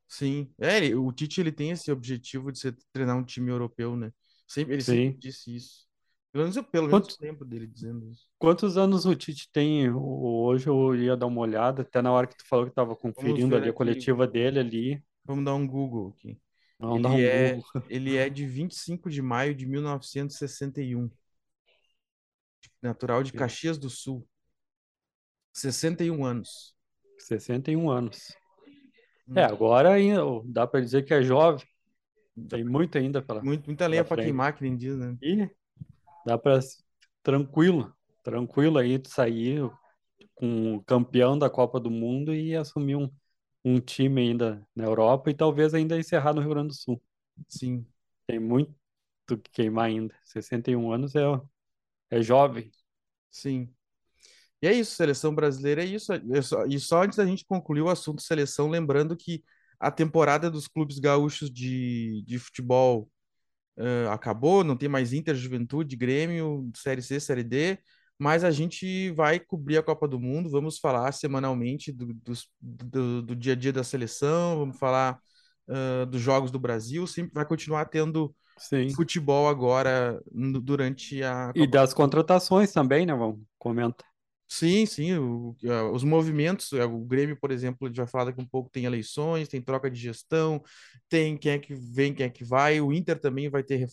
Sim, 0.08 0.50
é, 0.58 0.78
ele, 0.78 0.94
o 0.94 1.12
Tite 1.12 1.40
ele 1.40 1.52
tem 1.52 1.70
esse 1.70 1.92
objetivo 1.92 2.50
de 2.50 2.58
ser, 2.58 2.74
treinar 2.92 3.16
um 3.16 3.24
time 3.24 3.50
europeu, 3.50 3.94
né? 3.94 4.10
Sempre, 4.46 4.74
ele 4.74 4.82
Sim. 4.82 4.92
sempre 4.92 5.18
disse 5.18 5.54
isso. 5.54 5.86
Pelo 6.32 6.44
menos 6.44 6.56
eu, 6.56 6.64
pelo 6.64 6.88
menos 6.88 7.18
lembro 7.20 7.44
dele 7.44 7.66
dizendo 7.66 8.10
isso. 8.10 8.26
Quantos 8.38 8.78
anos 8.78 9.04
o 9.04 9.14
Tite 9.14 9.50
tem 9.52 9.90
hoje? 9.90 10.66
Eu 10.66 10.94
ia 10.94 11.16
dar 11.16 11.26
uma 11.26 11.40
olhada, 11.40 11.82
até 11.82 12.00
na 12.00 12.10
hora 12.10 12.26
que 12.26 12.36
tu 12.36 12.46
falou 12.46 12.64
que 12.64 12.72
estava 12.72 12.96
conferindo 12.96 13.54
ali 13.54 13.68
a 13.68 13.72
coletiva 13.72 14.26
dele 14.26 14.58
ali. 14.58 15.02
Vamos 15.24 15.44
dar 15.44 15.54
um 15.54 15.66
Google 15.66 16.14
aqui. 16.16 16.38
Vamos 16.78 16.96
ele, 16.96 17.02
dar 17.02 17.10
um 17.10 17.18
é, 17.18 17.54
Google. 17.54 17.70
ele 17.90 18.16
é 18.16 18.30
de 18.30 18.46
25 18.46 19.10
de 19.10 19.20
maio 19.20 19.54
de 19.54 19.66
1961. 19.66 21.10
Natural 22.80 23.22
de 23.22 23.32
Caxias 23.32 23.76
do 23.76 23.90
Sul. 23.90 24.26
61 25.60 26.24
anos. 26.24 26.74
61 27.18 27.90
anos. 27.90 28.36
É, 29.34 29.46
hum. 29.46 29.50
agora 29.50 29.92
ainda 29.92 30.22
dá 30.44 30.66
para 30.66 30.80
dizer 30.80 31.04
que 31.04 31.12
é 31.12 31.22
jovem. 31.22 31.64
Tem 32.48 32.64
muito 32.64 32.96
ainda 32.96 33.20
para 33.20 33.42
muito, 33.42 33.66
muita 33.66 33.86
lenha 33.86 34.04
para 34.04 34.22
queimar, 34.22 34.54
que 34.54 34.62
nem 34.62 34.76
diz, 34.76 34.96
né? 34.96 35.16
E 35.20 35.50
dá 36.24 36.38
para 36.38 36.60
tranquilo, 37.22 37.92
tranquilo 38.22 38.78
aí 38.78 38.96
de 38.96 39.10
sair 39.10 39.68
com 40.34 40.76
o 40.76 40.84
campeão 40.84 41.36
da 41.36 41.50
Copa 41.50 41.80
do 41.80 41.90
Mundo 41.90 42.32
e 42.32 42.54
assumir 42.54 42.94
um, 42.94 43.10
um 43.64 43.80
time 43.80 44.20
ainda 44.20 44.64
na 44.74 44.84
Europa 44.84 45.30
e 45.30 45.34
talvez 45.34 45.74
ainda 45.74 45.98
encerrar 45.98 46.32
no 46.32 46.40
Rio 46.40 46.50
Grande 46.50 46.68
do 46.68 46.74
Sul. 46.74 47.02
Sim. 47.48 47.84
Tem 48.26 48.38
muito 48.38 48.72
que 49.26 49.50
queimar 49.50 49.86
ainda. 49.86 50.14
61 50.24 50.92
anos 50.92 51.14
é, 51.16 51.22
é 52.10 52.22
jovem. 52.22 52.70
Sim. 53.30 53.68
E 54.60 54.66
é 54.66 54.72
isso, 54.72 54.94
seleção 54.94 55.34
brasileira 55.34 55.82
é 55.82 55.86
isso. 55.86 56.12
É 56.12 56.20
e 56.68 56.80
só 56.80 57.02
antes 57.02 57.16
da 57.16 57.26
gente 57.26 57.44
concluir 57.44 57.82
o 57.82 57.88
assunto 57.88 58.22
seleção, 58.22 58.68
lembrando 58.68 59.16
que 59.16 59.42
a 59.78 59.90
temporada 59.90 60.50
dos 60.50 60.66
clubes 60.66 60.98
gaúchos 60.98 61.50
de, 61.50 62.22
de 62.26 62.38
futebol 62.38 63.08
uh, 63.78 64.10
acabou, 64.10 64.64
não 64.64 64.76
tem 64.76 64.88
mais 64.88 65.12
Inter, 65.12 65.34
Juventude, 65.34 65.96
Grêmio, 65.96 66.68
Série 66.74 67.02
C, 67.02 67.20
Série 67.20 67.44
D, 67.44 67.78
mas 68.18 68.42
a 68.42 68.50
gente 68.50 69.12
vai 69.12 69.38
cobrir 69.38 69.78
a 69.78 69.82
Copa 69.82 70.08
do 70.08 70.18
Mundo, 70.18 70.50
vamos 70.50 70.78
falar 70.78 71.12
semanalmente 71.12 71.92
do, 71.92 72.12
do, 72.12 72.32
do, 72.60 73.22
do 73.22 73.36
dia 73.36 73.52
a 73.52 73.56
dia 73.56 73.72
da 73.72 73.84
seleção, 73.84 74.58
vamos 74.58 74.76
falar 74.76 75.20
uh, 75.68 76.04
dos 76.06 76.20
jogos 76.20 76.50
do 76.50 76.58
Brasil, 76.58 77.06
sempre 77.06 77.32
vai 77.32 77.46
continuar 77.46 77.84
tendo 77.84 78.34
Sim. 78.58 78.90
futebol 78.90 79.48
agora 79.48 80.20
durante 80.32 81.22
a 81.22 81.48
Copa 81.48 81.60
E 81.60 81.66
das 81.68 81.94
contratações 81.94 82.72
também, 82.72 83.06
né? 83.06 83.14
Vamos 83.14 83.38
comentar. 83.56 84.07
Sim, 84.50 84.86
sim, 84.86 85.14
o, 85.14 85.54
os 85.92 86.02
movimentos, 86.02 86.72
é, 86.72 86.82
o 86.82 87.00
Grêmio, 87.00 87.38
por 87.38 87.50
exemplo, 87.50 87.86
a 87.86 87.88
gente 87.88 87.98
vai 87.98 88.06
falar 88.06 88.24
daqui 88.26 88.40
um 88.40 88.48
pouco, 88.48 88.70
tem 88.70 88.86
eleições, 88.86 89.46
tem 89.46 89.60
troca 89.60 89.90
de 89.90 90.00
gestão, 90.00 90.62
tem 91.06 91.36
quem 91.36 91.52
é 91.52 91.58
que 91.58 91.74
vem, 91.74 92.14
quem 92.14 92.24
é 92.24 92.30
que 92.30 92.44
vai, 92.44 92.80
o 92.80 92.90
Inter 92.90 93.20
também 93.20 93.50
vai 93.50 93.62
ter, 93.62 93.86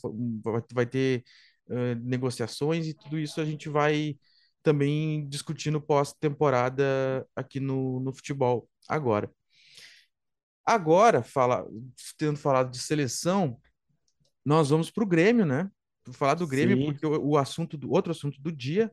vai 0.73 0.85
ter 0.85 1.23
uh, 1.67 1.95
negociações 2.01 2.87
e 2.87 2.93
tudo 2.93 3.19
isso 3.19 3.41
a 3.41 3.45
gente 3.45 3.67
vai 3.67 4.15
também 4.63 5.27
discutindo 5.27 5.81
pós-temporada 5.81 7.27
aqui 7.35 7.59
no, 7.59 7.99
no 7.99 8.13
futebol 8.13 8.67
agora. 8.87 9.29
Agora, 10.65 11.21
fala, 11.21 11.65
tendo 12.17 12.37
falado 12.37 12.71
de 12.71 12.79
seleção, 12.79 13.59
nós 14.43 14.69
vamos 14.69 14.89
para 14.89 15.03
o 15.03 15.07
Grêmio, 15.07 15.45
né? 15.45 15.69
Falar 16.13 16.35
do 16.35 16.47
Grêmio, 16.47 16.77
Sim. 16.77 16.85
porque 16.85 17.05
o, 17.05 17.31
o 17.31 17.37
assunto 17.37 17.77
do 17.77 17.91
outro 17.91 18.11
assunto 18.11 18.41
do 18.41 18.51
dia 18.51 18.89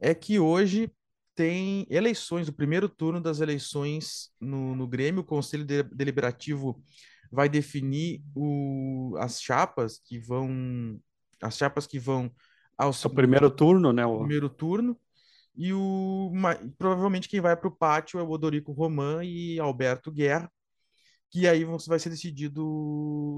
é 0.00 0.14
que 0.14 0.38
hoje 0.38 0.92
tem 1.34 1.86
eleições, 1.90 2.48
o 2.48 2.52
primeiro 2.52 2.88
turno 2.88 3.20
das 3.20 3.40
eleições 3.40 4.30
no, 4.40 4.74
no 4.76 4.86
Grêmio, 4.86 5.22
o 5.22 5.24
Conselho 5.24 5.64
de- 5.64 5.82
Deliberativo 5.84 6.82
vai 7.30 7.48
definir 7.48 8.22
o, 8.34 9.16
as 9.18 9.40
chapas 9.42 9.98
que 9.98 10.18
vão 10.18 11.00
as 11.42 11.56
chapas 11.58 11.86
que 11.86 11.98
vão 11.98 12.32
ao 12.78 12.92
É 13.04 13.08
primeiro 13.08 13.50
turno, 13.50 13.92
né? 13.92 14.04
O... 14.06 14.16
primeiro 14.16 14.48
turno 14.48 14.98
e 15.56 15.72
o 15.72 16.30
ma- 16.34 16.58
provavelmente 16.78 17.28
quem 17.28 17.40
vai 17.40 17.56
para 17.56 17.68
o 17.68 17.76
pátio 17.76 18.18
é 18.20 18.22
o 18.22 18.30
Odorico 18.30 18.72
Roman 18.72 19.24
e 19.24 19.58
Alberto 19.60 20.12
Guerra, 20.12 20.50
que 21.30 21.48
aí 21.48 21.64
vão, 21.64 21.78
vai 21.88 21.98
ser 21.98 22.10
decidido 22.10 22.62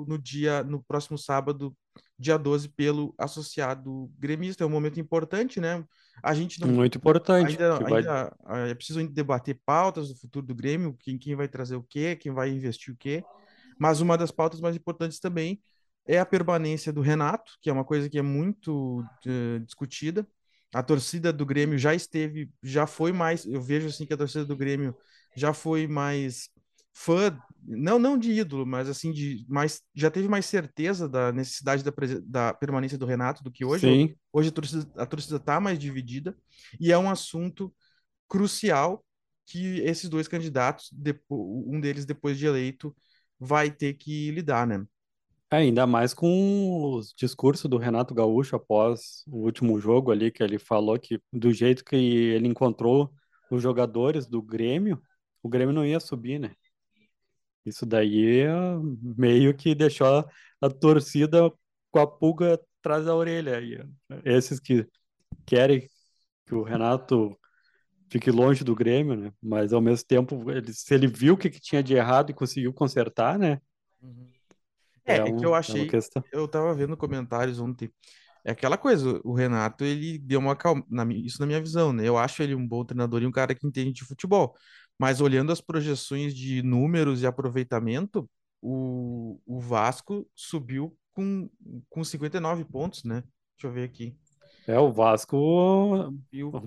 no 0.09 0.19
dia 0.19 0.63
no 0.65 0.83
próximo 0.85 1.19
sábado, 1.19 1.77
dia 2.18 2.38
12, 2.38 2.68
pelo 2.70 3.14
associado 3.18 4.11
gremista. 4.18 4.64
É 4.64 4.66
um 4.66 4.70
momento 4.70 4.99
importante, 4.99 5.61
né? 5.61 5.85
A 6.23 6.35
gente 6.35 6.61
não 6.61 6.68
Muito 6.68 6.96
importante, 6.99 7.50
ainda, 7.50 7.78
vai... 7.78 8.02
ainda 8.02 8.37
é 8.70 8.75
preciso 8.75 8.99
ainda 8.99 9.12
debater 9.12 9.61
pautas 9.66 10.08
do 10.08 10.16
futuro 10.16 10.46
do 10.46 10.54
Grêmio, 10.54 10.96
quem, 10.99 11.18
quem 11.18 11.35
vai 11.35 11.46
trazer 11.46 11.76
o 11.76 11.82
quê, 11.82 12.16
quem 12.16 12.32
vai 12.32 12.49
investir 12.50 12.92
o 12.92 12.96
quê. 12.96 13.23
Mas 13.78 14.00
uma 14.00 14.16
das 14.16 14.30
pautas 14.30 14.61
mais 14.61 14.75
importantes 14.75 15.20
também 15.20 15.61
é 16.06 16.18
a 16.18 16.26
permanência 16.26 16.92
do 16.92 17.00
Renato, 17.00 17.52
que 17.61 17.68
é 17.68 17.73
uma 17.73 17.85
coisa 17.85 18.08
que 18.08 18.18
é 18.18 18.23
muito 18.23 19.04
eh, 19.26 19.58
discutida. 19.61 20.26
A 20.73 20.82
torcida 20.82 21.32
do 21.32 21.44
Grêmio 21.44 21.78
já 21.78 21.94
esteve, 21.94 22.50
já 22.62 22.87
foi 22.87 23.12
mais, 23.12 23.44
eu 23.44 23.61
vejo 23.61 23.88
assim 23.88 24.06
que 24.06 24.14
a 24.14 24.16
torcida 24.16 24.44
do 24.44 24.56
Grêmio 24.56 24.96
já 25.35 25.52
foi 25.52 25.87
mais 25.87 26.49
fã, 26.97 27.38
não 27.62 27.99
não 27.99 28.17
de 28.17 28.33
ídolo, 28.33 28.65
mas 28.65 28.88
assim 28.88 29.12
de 29.12 29.45
mais, 29.49 29.83
já 29.95 30.11
teve 30.11 30.29
mais 30.29 30.47
certeza 30.47 31.07
da 31.07 31.31
necessidade 31.31 31.85
da, 31.85 31.93
da 32.25 32.55
permanência 32.55 32.97
do 32.97 33.05
Renato 33.05 33.45
do 33.45 33.53
que 33.53 33.65
hoje. 33.65 33.87
Sim, 33.87 34.15
Hoje 34.33 34.49
a 34.49 34.53
torcida, 34.53 34.87
a 34.97 35.05
torcida 35.05 35.37
está 35.37 35.61
mais 35.61 35.79
dividida 35.79 36.35
e 36.81 36.91
é 36.91 36.97
um 36.97 37.11
assunto 37.11 37.73
crucial 38.26 39.05
que 39.47 39.81
esses 39.81 40.09
dois 40.09 40.26
candidatos, 40.26 40.91
um 41.31 41.79
deles 41.81 42.07
depois 42.07 42.38
de 42.38 42.47
eleito, 42.47 42.97
vai 43.38 43.71
ter 43.71 43.95
que 43.95 44.31
lidar, 44.31 44.67
né? 44.67 44.85
É, 45.50 45.59
ainda 45.59 45.87
mais 45.87 46.12
com 46.12 46.95
os 46.95 47.15
discursos 47.15 47.71
do 47.71 47.76
Renato 47.76 48.15
Gaúcho 48.15 48.57
após 48.57 49.23
o 49.29 49.45
último 49.45 49.79
jogo 49.79 50.11
ali, 50.11 50.33
que 50.33 50.43
ele 50.43 50.59
falou 50.59 50.99
que 50.99 51.21
do 51.33 51.53
jeito 51.53 51.85
que 51.85 51.95
ele 51.95 52.49
encontrou 52.49 53.12
os 53.50 53.62
jogadores 53.62 54.26
do 54.26 54.43
Grêmio, 54.43 55.00
o 55.43 55.49
Grêmio 55.49 55.75
não 55.75 55.87
ia 55.87 56.00
subir, 56.00 56.41
né? 56.41 56.53
Isso 57.66 57.85
daí 57.85 58.42
é 58.42 58.54
meio 59.16 59.54
que 59.54 59.75
deixou 59.75 60.25
a, 60.61 60.70
torcida 60.70 61.50
com 61.90 61.99
a 61.99 62.06
pulga 62.06 62.61
atrás 62.80 63.04
da 63.04 63.14
orelha. 63.14 63.61
E 63.61 63.85
esses 64.25 64.61
que 64.61 64.87
querem 65.44 65.88
que 66.46 66.54
o 66.54 66.62
Renato 66.62 67.37
fique 68.08 68.30
longe 68.30 68.62
do 68.62 68.75
Grêmio, 68.75 69.16
né? 69.16 69.32
Mas 69.42 69.73
ao 69.73 69.80
mesmo 69.80 70.06
tempo, 70.06 70.50
ele, 70.50 70.73
se 70.73 70.94
ele 70.94 71.06
viu 71.06 71.35
o 71.35 71.37
que, 71.37 71.50
que 71.50 71.61
tinha 71.61 71.82
de 71.82 71.94
errado 71.94 72.30
e 72.30 72.35
conseguiu 72.35 72.73
consertar, 72.73 73.38
né? 73.38 73.61
É, 75.04 75.16
É, 75.16 75.16
é 75.16 75.32
que 75.32 75.44
eu 75.44 75.54
é 75.54 75.58
achei, 75.58 75.87
questão. 75.87 76.23
eu 76.32 76.46
tava 76.46 76.75
vendo 76.75 76.96
comentários 76.96 77.58
ontem. 77.58 77.90
É 78.44 78.52
aquela 78.52 78.78
coisa, 78.78 79.20
o 79.25 79.35
Renato, 79.35 79.85
ele 79.85 80.18
deu 80.18 80.38
uma 80.38 80.54
calma, 80.54 80.85
na 80.88 81.04
isso 81.12 81.40
na 81.40 81.46
minha 81.46 81.61
visão, 81.61 81.92
né? 81.92 82.06
Eu 82.06 82.16
acho 82.16 82.40
ele 82.42 82.54
um 82.54 82.66
bom 82.66 82.85
treinador 82.85 83.20
e 83.23 83.26
um 83.26 83.32
cara 83.32 83.54
que 83.54 83.66
entende 83.66 83.92
de 83.92 84.04
futebol. 84.04 84.54
Mas 84.99 85.21
olhando 85.21 85.53
as 85.53 85.61
projeções 85.61 86.35
de 86.35 86.62
números 86.62 87.23
e 87.23 87.26
aproveitamento, 87.26 88.29
o, 88.62 89.38
o 89.47 89.61
Vasco 89.61 90.26
subiu 90.35 90.97
com, 91.12 91.49
com 91.88 92.03
59 92.05 92.65
pontos, 92.65 93.05
né? 93.05 93.23
Deixa 93.57 93.67
eu 93.67 93.73
ver 93.73 93.85
aqui. 93.85 94.17
É, 94.67 94.79
o 94.79 94.93
Vasco 94.93 96.12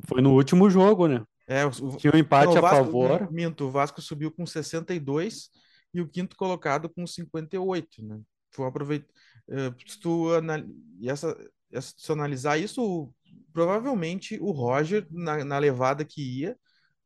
foi 0.07 0.21
no 0.21 0.33
último 0.33 0.69
jogo, 0.69 1.07
né? 1.07 1.23
é, 1.47 1.65
o, 1.65 1.71
Tinha 1.97 2.11
um 2.11 2.13
não, 2.13 2.19
empate 2.19 2.53
o 2.53 2.57
a 2.57 2.61
Vasco, 2.61 2.77
favor. 2.85 3.31
minto, 3.31 3.65
o 3.65 3.71
Vasco 3.71 4.01
subiu 4.01 4.31
com 4.31 4.45
62 4.45 5.49
e 5.93 5.99
o 6.01 6.07
quinto 6.07 6.35
colocado 6.35 6.87
com 6.89 7.05
58, 7.05 8.03
né? 8.05 8.19
Foi 8.51 8.67
aproveit... 8.67 9.05
eh, 9.49 9.73
se 9.87 9.99
tu 9.99 10.31
anal... 10.33 10.61
e 10.99 11.09
essa, 11.09 11.35
essa- 11.71 11.93
se 11.97 12.11
analisar 12.11 12.57
isso, 12.57 13.11
provavelmente 13.51 14.37
o 14.39 14.51
Roger, 14.51 15.07
na, 15.11 15.43
na 15.43 15.57
levada 15.57 16.05
que 16.05 16.21
ia, 16.41 16.57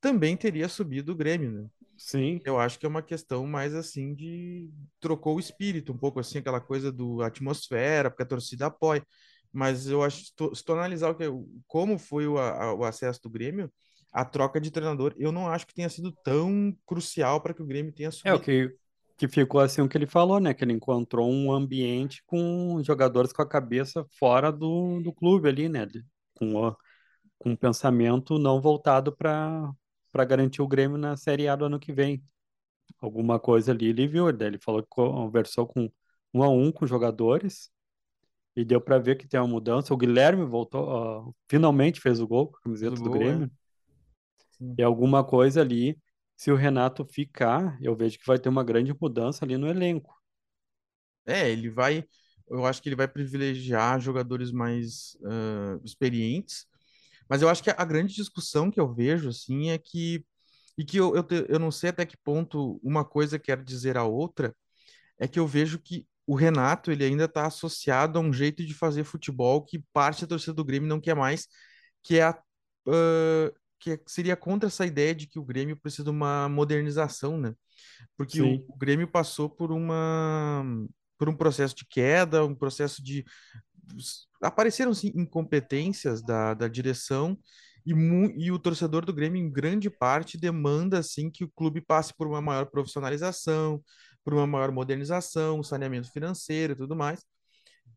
também 0.03 0.37
teria 0.37 0.69
subido 0.69 1.13
o 1.13 1.15
Grêmio, 1.15 1.51
né? 1.51 1.69
Sim, 1.97 2.41
Eu 2.45 2.59
acho 2.59 2.79
que 2.79 2.85
é 2.85 2.89
uma 2.89 3.03
questão 3.03 3.47
mais 3.47 3.73
assim 3.75 4.13
de 4.15 4.71
trocou 4.99 5.37
o 5.37 5.39
espírito, 5.39 5.93
um 5.93 5.97
pouco 5.97 6.19
assim, 6.19 6.39
aquela 6.39 6.61
coisa 6.61 6.91
do 6.91 7.21
atmosfera, 7.21 8.09
porque 8.11 8.23
a 8.23 8.25
torcida 8.25 8.67
apoia. 8.67 9.05
Mas 9.51 9.87
eu 9.87 10.03
acho, 10.03 10.25
se 10.25 10.35
tu, 10.35 10.73
analisar 10.73 11.11
o 11.11 11.15
que, 11.15 11.25
como 11.67 11.97
foi 11.99 12.27
o, 12.27 12.37
a- 12.39 12.73
o 12.75 12.83
acesso 12.85 13.21
do 13.23 13.29
Grêmio, 13.29 13.71
a 14.11 14.25
troca 14.25 14.59
de 14.61 14.71
treinador, 14.71 15.13
eu 15.17 15.31
não 15.31 15.47
acho 15.49 15.67
que 15.67 15.73
tenha 15.73 15.89
sido 15.89 16.11
tão 16.23 16.75
crucial 16.85 17.41
para 17.41 17.53
que 17.53 17.61
o 17.63 17.65
Grêmio 17.67 17.93
tenha 17.93 18.11
é 18.23 18.33
o 18.33 18.39
subido. 18.39 18.39
que, 18.39 18.75
que 19.17 19.27
ficou 19.27 19.59
assim 19.59 19.81
o 19.81 19.89
que 19.89 19.97
ele 19.97 20.07
falou, 20.07 20.39
né? 20.39 20.53
Que 20.53 20.63
ele 20.63 20.73
encontrou 20.73 21.29
um 21.31 21.51
ambiente 21.51 22.23
com 22.25 22.81
jogadores 22.83 23.33
com 23.33 23.41
a 23.41 23.47
cabeça 23.49 24.05
fora 24.19 24.51
do, 24.51 24.99
do 25.01 25.13
clube 25.13 25.49
ali, 25.49 25.69
né? 25.69 25.87
Com, 26.35 26.55
o- 26.55 26.75
com 27.39 27.51
um 27.51 27.55
pensamento 27.55 28.39
não 28.39 28.61
voltado 28.61 29.15
para 29.15 29.71
para 30.13 30.23
garantir 30.23 30.61
o 30.61 30.67
Grêmio 30.67 30.95
na 30.95 31.17
Série 31.17 31.47
A 31.47 31.55
do 31.55 31.65
ano 31.65 31.79
que 31.79 31.91
vem. 31.91 32.23
Alguma 33.01 33.39
coisa 33.39 33.71
ali 33.71 33.87
ele 33.87 34.07
viu, 34.07 34.31
daí 34.31 34.49
ele 34.49 34.59
falou 34.59 34.83
que 34.83 34.87
conversou 34.87 35.65
com 35.65 35.91
um 36.31 36.43
a 36.43 36.49
um 36.49 36.71
com 36.71 36.85
jogadores 36.85 37.71
e 38.55 38.63
deu 38.63 38.79
para 38.79 38.99
ver 38.99 39.17
que 39.17 39.27
tem 39.27 39.39
uma 39.39 39.47
mudança. 39.47 39.91
O 39.91 39.97
Guilherme 39.97 40.45
voltou, 40.45 40.83
ó, 40.83 41.31
finalmente 41.49 41.99
fez 41.99 42.21
o 42.21 42.27
gol 42.27 42.47
com 42.47 42.57
a 42.57 42.61
camiseta 42.61 42.95
do 42.95 43.09
gol, 43.09 43.15
é. 43.15 43.19
Grêmio. 43.19 43.51
Sim. 44.51 44.75
E 44.77 44.83
alguma 44.83 45.23
coisa 45.23 45.61
ali, 45.61 45.99
se 46.37 46.51
o 46.51 46.55
Renato 46.55 47.03
ficar, 47.03 47.77
eu 47.81 47.95
vejo 47.95 48.19
que 48.19 48.27
vai 48.27 48.37
ter 48.37 48.49
uma 48.49 48.63
grande 48.63 48.95
mudança 48.99 49.43
ali 49.43 49.57
no 49.57 49.67
elenco. 49.67 50.15
É, 51.25 51.49
ele 51.49 51.71
vai, 51.71 52.05
eu 52.47 52.65
acho 52.65 52.83
que 52.83 52.89
ele 52.89 52.95
vai 52.95 53.07
privilegiar 53.07 53.99
jogadores 53.99 54.51
mais 54.51 55.17
ah, 55.25 55.79
experientes, 55.83 56.67
mas 57.33 57.41
eu 57.41 57.49
acho 57.49 57.63
que 57.63 57.71
a 57.71 57.83
grande 57.83 58.13
discussão 58.13 58.69
que 58.69 58.79
eu 58.79 58.93
vejo, 58.93 59.29
assim, 59.29 59.71
é 59.71 59.77
que, 59.79 60.23
e 60.77 60.85
que 60.85 60.97
eu, 60.97 61.15
eu, 61.15 61.25
eu 61.49 61.57
não 61.57 61.71
sei 61.71 61.89
até 61.89 62.05
que 62.05 62.15
ponto 62.15 62.79
uma 62.83 63.03
coisa 63.03 63.39
quer 63.39 63.63
dizer 63.63 63.97
a 63.97 64.03
outra, 64.03 64.55
é 65.19 65.27
que 65.27 65.39
eu 65.39 65.47
vejo 65.47 65.79
que 65.79 66.05
o 66.27 66.35
Renato, 66.35 66.91
ele 66.91 67.03
ainda 67.03 67.25
está 67.25 67.47
associado 67.47 68.19
a 68.19 68.21
um 68.21 68.31
jeito 68.31 68.63
de 68.63 68.75
fazer 68.75 69.03
futebol 69.03 69.65
que 69.65 69.83
parte 69.91 70.21
da 70.21 70.27
torcida 70.27 70.53
do 70.53 70.63
Grêmio 70.63 70.87
não 70.87 71.01
quer 71.01 71.15
mais, 71.15 71.47
que 72.03 72.19
é 72.19 72.23
a, 72.23 72.39
ah, 72.87 73.51
que 73.79 73.93
é- 73.93 73.99
seria 74.05 74.35
contra 74.35 74.67
essa 74.67 74.85
ideia 74.85 75.15
de 75.15 75.25
que 75.25 75.39
o 75.39 75.43
Grêmio 75.43 75.75
precisa 75.75 76.03
de 76.03 76.11
uma 76.11 76.47
modernização, 76.47 77.39
né? 77.39 77.55
Porque 78.15 78.43
o, 78.43 78.63
o 78.69 78.77
Grêmio 78.77 79.07
passou 79.07 79.49
por 79.49 79.71
uma 79.71 80.63
por 81.17 81.29
um 81.29 81.35
processo 81.35 81.75
de 81.75 81.85
queda, 81.87 82.45
um 82.45 82.53
processo 82.53 83.03
de 83.03 83.25
apareceram 84.41 84.93
sim 84.93 85.11
incompetências 85.15 86.21
da, 86.21 86.53
da 86.53 86.67
direção 86.67 87.37
e, 87.85 87.91
e 88.37 88.51
o 88.51 88.59
torcedor 88.59 89.05
do 89.05 89.13
Grêmio 89.13 89.41
em 89.41 89.51
grande 89.51 89.89
parte 89.89 90.37
demanda 90.37 90.99
assim 90.99 91.29
que 91.29 91.43
o 91.43 91.51
clube 91.51 91.81
passe 91.81 92.13
por 92.15 92.27
uma 92.27 92.41
maior 92.41 92.65
profissionalização, 92.67 93.83
por 94.23 94.33
uma 94.33 94.47
maior 94.47 94.71
modernização, 94.71 95.61
saneamento 95.63 96.11
financeiro 96.11 96.73
e 96.73 96.75
tudo 96.75 96.95
mais. 96.95 97.23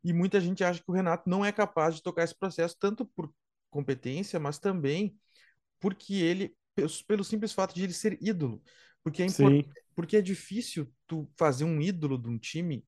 E 0.05 0.13
muita 0.13 0.41
gente 0.41 0.63
acha 0.65 0.81
que 0.83 0.91
o 0.91 0.95
Renato 0.95 1.29
não 1.29 1.45
é 1.45 1.53
capaz 1.53 1.97
de 1.97 2.03
tocar 2.03 2.25
esse 2.25 2.37
processo 2.39 2.77
tanto 2.79 3.05
por 3.07 3.33
competência, 3.71 4.39
mas 4.39 4.59
também 4.59 5.17
porque 5.81 6.15
ele, 6.15 6.57
pelo 7.07 7.25
simples 7.25 7.53
fato 7.53 7.75
de 7.75 7.85
ele 7.85 7.93
ser 7.93 8.19
ídolo, 8.23 8.63
porque 9.03 9.23
é 9.23 9.27
impor- 9.27 9.59
sim, 9.59 9.63
porque 9.95 10.17
é 10.17 10.23
difícil 10.23 10.93
tu 11.07 11.29
fazer 11.37 11.65
um 11.65 11.81
ídolo 11.81 12.19
de 12.19 12.29
um 12.29 12.39
time 12.39 12.85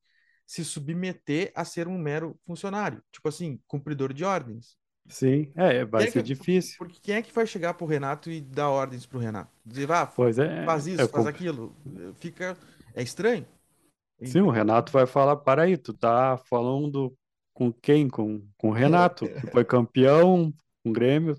se 0.48 0.64
submeter 0.66 1.52
a 1.56 1.64
ser 1.64 1.88
um 1.88 1.98
mero 1.98 2.40
funcionário, 2.46 3.04
tipo 3.12 3.28
assim, 3.28 3.60
cumpridor 3.68 4.14
de 4.14 4.24
ordens. 4.24 4.78
sim. 5.08 5.52
É, 5.56 5.84
vai 5.84 6.04
é 6.04 6.06
ser 6.06 6.22
que, 6.22 6.22
difícil. 6.22 6.78
porque 6.78 6.98
quem 7.00 7.16
é 7.16 7.22
que 7.22 7.32
vai 7.32 7.46
chegar 7.46 7.74
pro 7.74 7.86
Renato 7.86 8.30
e 8.30 8.40
dar 8.40 8.70
ordens 8.70 9.06
pro 9.06 9.18
Renato? 9.18 9.50
Dizer, 9.64 9.90
ah, 9.92 10.12
Pois 10.14 10.38
é, 10.38 10.46
faz 10.64 10.86
é 10.96 11.06
isso, 11.06 11.08
faz 11.08 11.26
com- 11.26 11.28
aquilo. 11.28 11.74
Fica, 12.20 12.56
é 12.94 13.02
estranho. 13.02 13.46
Sim, 14.24 14.40
o 14.42 14.50
Renato 14.50 14.92
vai 14.92 15.06
falar, 15.06 15.36
para 15.36 15.62
aí, 15.62 15.76
tu 15.76 15.94
tá 15.94 16.36
falando 16.36 17.16
com 17.54 17.72
quem? 17.72 18.08
Com, 18.08 18.46
com 18.58 18.68
o 18.70 18.72
Renato, 18.72 19.24
que 19.40 19.46
foi 19.46 19.64
campeão 19.64 20.52
com 20.82 20.90
o 20.90 20.92
Grêmio 20.92 21.36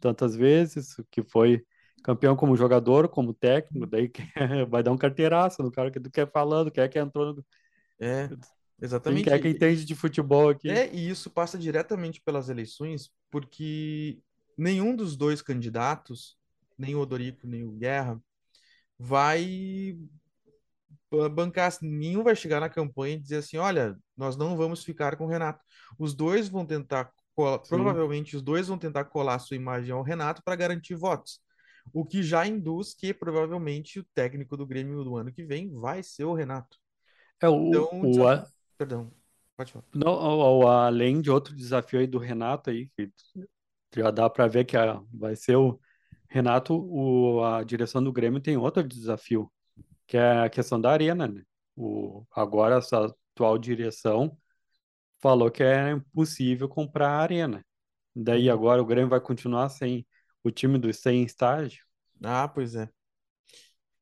tantas 0.00 0.36
vezes, 0.36 0.96
que 1.10 1.22
foi 1.24 1.64
campeão 2.04 2.36
como 2.36 2.56
jogador, 2.56 3.08
como 3.08 3.34
técnico, 3.34 3.86
daí 3.86 4.10
vai 4.70 4.82
dar 4.82 4.92
um 4.92 4.98
carteiraço 4.98 5.62
no 5.62 5.70
cara 5.72 5.90
que 5.90 6.00
tu 6.00 6.10
quer 6.10 6.30
falando, 6.30 6.70
quem 6.70 6.84
é 6.84 6.88
que 6.88 6.98
entrou, 6.98 7.34
no- 7.34 7.46
é, 8.00 8.28
quem 8.28 8.38
exatamente. 8.80 9.24
quer 9.24 9.40
que 9.40 9.48
entende 9.48 9.84
de 9.84 9.94
futebol 9.94 10.48
aqui. 10.48 10.70
É, 10.70 10.92
e 10.92 11.08
isso 11.08 11.30
passa 11.30 11.58
diretamente 11.58 12.20
pelas 12.20 12.48
eleições, 12.48 13.10
porque 13.30 14.18
nenhum 14.56 14.96
dos 14.96 15.16
dois 15.16 15.42
candidatos, 15.42 16.36
nem 16.78 16.94
o 16.94 17.00
Odorico, 17.00 17.46
nem 17.46 17.64
o 17.64 17.72
Guerra, 17.72 18.20
vai 18.98 19.96
bancar, 21.34 21.72
nenhum 21.82 22.22
vai 22.22 22.36
chegar 22.36 22.60
na 22.60 22.68
campanha 22.68 23.16
e 23.16 23.20
dizer 23.20 23.36
assim, 23.36 23.56
olha, 23.56 23.96
nós 24.16 24.36
não 24.36 24.56
vamos 24.56 24.84
ficar 24.84 25.16
com 25.16 25.24
o 25.24 25.28
Renato. 25.28 25.64
Os 25.98 26.14
dois 26.14 26.48
vão 26.48 26.64
tentar, 26.64 27.10
provavelmente 27.68 28.36
os 28.36 28.42
dois 28.42 28.68
vão 28.68 28.78
tentar 28.78 29.04
colar 29.06 29.38
sua 29.38 29.56
imagem 29.56 29.92
ao 29.92 30.02
Renato 30.02 30.42
para 30.44 30.56
garantir 30.56 30.94
votos. 30.94 31.40
O 31.92 32.04
que 32.04 32.22
já 32.22 32.46
induz 32.46 32.94
que 32.94 33.12
provavelmente 33.12 33.98
o 33.98 34.06
técnico 34.14 34.56
do 34.56 34.66
Grêmio 34.66 35.02
do 35.02 35.16
ano 35.16 35.32
que 35.32 35.44
vem 35.44 35.70
vai 35.70 36.02
ser 36.02 36.24
o 36.24 36.34
Renato. 36.34 36.78
É 37.40 37.48
o, 37.48 37.68
então, 37.68 37.88
o, 37.92 38.28
a... 38.28 38.46
perdão, 38.76 39.10
pode 39.56 39.72
falar. 39.72 39.84
Não, 39.94 40.68
além 40.68 41.20
de 41.20 41.30
outro 41.30 41.54
desafio 41.54 42.00
aí 42.00 42.06
do 42.06 42.18
Renato 42.18 42.70
aí, 42.70 42.88
que 42.88 43.10
já 43.94 44.10
dá 44.10 44.28
para 44.28 44.46
ver 44.46 44.64
que 44.64 44.76
a, 44.76 45.00
vai 45.12 45.34
ser 45.34 45.56
o 45.56 45.80
Renato, 46.28 46.74
o, 46.74 47.42
a 47.42 47.64
direção 47.64 48.02
do 48.02 48.12
Grêmio 48.12 48.40
tem 48.40 48.56
outro 48.56 48.86
desafio, 48.86 49.50
que 50.06 50.16
é 50.16 50.40
a 50.40 50.50
questão 50.50 50.80
da 50.80 50.90
arena, 50.90 51.26
né? 51.26 51.42
O, 51.76 52.24
agora 52.30 52.76
essa 52.76 53.06
atual 53.34 53.58
direção 53.58 54.36
falou 55.20 55.50
que 55.50 55.62
é 55.62 55.92
impossível 55.92 56.68
comprar 56.68 57.08
a 57.08 57.20
arena. 57.20 57.64
Daí 58.14 58.48
uhum. 58.48 58.54
agora 58.54 58.82
o 58.82 58.86
Grêmio 58.86 59.08
vai 59.08 59.20
continuar 59.20 59.68
sem 59.68 60.06
o 60.42 60.50
time 60.50 60.78
do 60.78 60.92
sem 60.92 61.22
estágio. 61.22 61.84
Ah, 62.22 62.48
pois 62.48 62.74
é. 62.74 62.88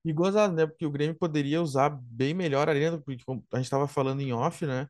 E 0.09 0.13
gozado, 0.15 0.55
né? 0.55 0.67
Porque 0.67 0.87
o 0.87 0.91
Grêmio 0.91 1.15
poderia 1.15 1.61
usar 1.61 1.91
bem 1.91 2.33
melhor 2.33 2.67
a 2.67 2.73
arena, 2.73 2.99
porque 2.99 3.23
a 3.53 3.57
gente 3.57 3.67
estava 3.67 3.87
falando 3.87 4.23
em 4.23 4.33
off, 4.33 4.65
né? 4.65 4.89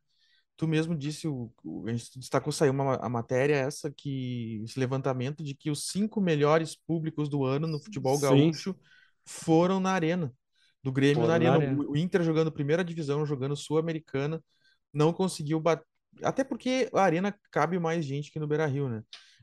Tu 0.56 0.68
mesmo 0.68 0.96
disse, 0.96 1.26
o, 1.26 1.52
o, 1.64 1.88
a 1.88 1.90
gente 1.90 2.16
destacou, 2.20 2.52
saiu 2.52 2.72
uma, 2.72 2.94
a 2.94 3.08
matéria 3.08 3.56
essa, 3.56 3.90
que 3.90 4.62
esse 4.62 4.78
levantamento 4.78 5.42
de 5.42 5.56
que 5.56 5.72
os 5.72 5.88
cinco 5.88 6.20
melhores 6.20 6.76
públicos 6.76 7.28
do 7.28 7.44
ano 7.44 7.66
no 7.66 7.80
futebol 7.80 8.16
Sim. 8.16 8.20
gaúcho 8.20 8.76
foram 9.26 9.80
na 9.80 9.90
arena, 9.90 10.32
do 10.84 10.92
Grêmio 10.92 11.26
na 11.26 11.34
arena. 11.34 11.50
na 11.50 11.64
arena. 11.64 11.82
O, 11.82 11.92
o 11.92 11.96
Inter 11.96 12.22
jogando 12.22 12.52
primeira 12.52 12.84
divisão, 12.84 13.26
jogando 13.26 13.56
Sul-Americana, 13.56 14.40
não 14.92 15.12
conseguiu 15.12 15.58
bater. 15.58 15.84
Até 16.22 16.44
porque 16.44 16.88
a 16.94 17.02
arena 17.02 17.36
cabe 17.50 17.76
mais 17.80 18.04
gente 18.04 18.30
que 18.30 18.38
no 18.38 18.46
Beira 18.46 18.66
Rio, 18.66 18.88
né? 18.88 19.02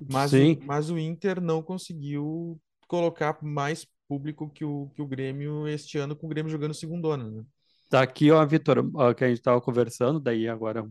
Mas, 0.10 0.32
Sim. 0.32 0.58
Mas 0.64 0.90
o 0.90 0.98
Inter 0.98 1.42
não 1.42 1.62
conseguiu 1.62 2.58
colocar 2.88 3.38
mais 3.44 3.86
público 4.08 4.50
que 4.50 4.66
o, 4.66 4.90
que 4.96 5.02
o 5.02 5.08
Grêmio 5.08 5.68
este 5.68 5.98
ano, 5.98 6.16
com 6.16 6.28
o 6.28 6.30
Grêmio 6.30 6.52
jogando 6.52 6.74
segundona, 6.74 7.30
né? 7.30 7.44
Tá 7.90 8.02
aqui, 8.02 8.32
ó, 8.32 8.44
Vitor, 8.46 8.84
que 9.16 9.24
a 9.24 9.28
gente 9.28 9.38
estava 9.38 9.62
conversando, 9.62 10.20
daí 10.20 10.48
agora 10.48 10.84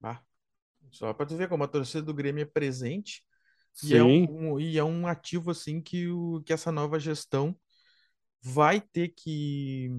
Ah, 0.01 0.23
só 0.89 1.13
para 1.13 1.27
tu 1.27 1.37
ver 1.37 1.49
como 1.49 1.65
a 1.65 1.69
torcida 1.69 2.03
do 2.03 2.15
Grêmio 2.15 2.43
é 2.43 2.47
presente 2.47 3.27
e 3.83 3.95
é, 3.95 4.03
um, 4.03 4.59
e 4.59 4.79
é 4.79 4.85
um 4.85 5.07
ativo 5.07 5.51
assim 5.51 5.81
que, 5.81 6.09
o, 6.09 6.43
que 6.43 6.53
essa 6.53 6.73
nova 6.73 6.99
gestão 6.99 7.57
vai 8.43 8.81
ter 8.81 9.09
que 9.09 9.91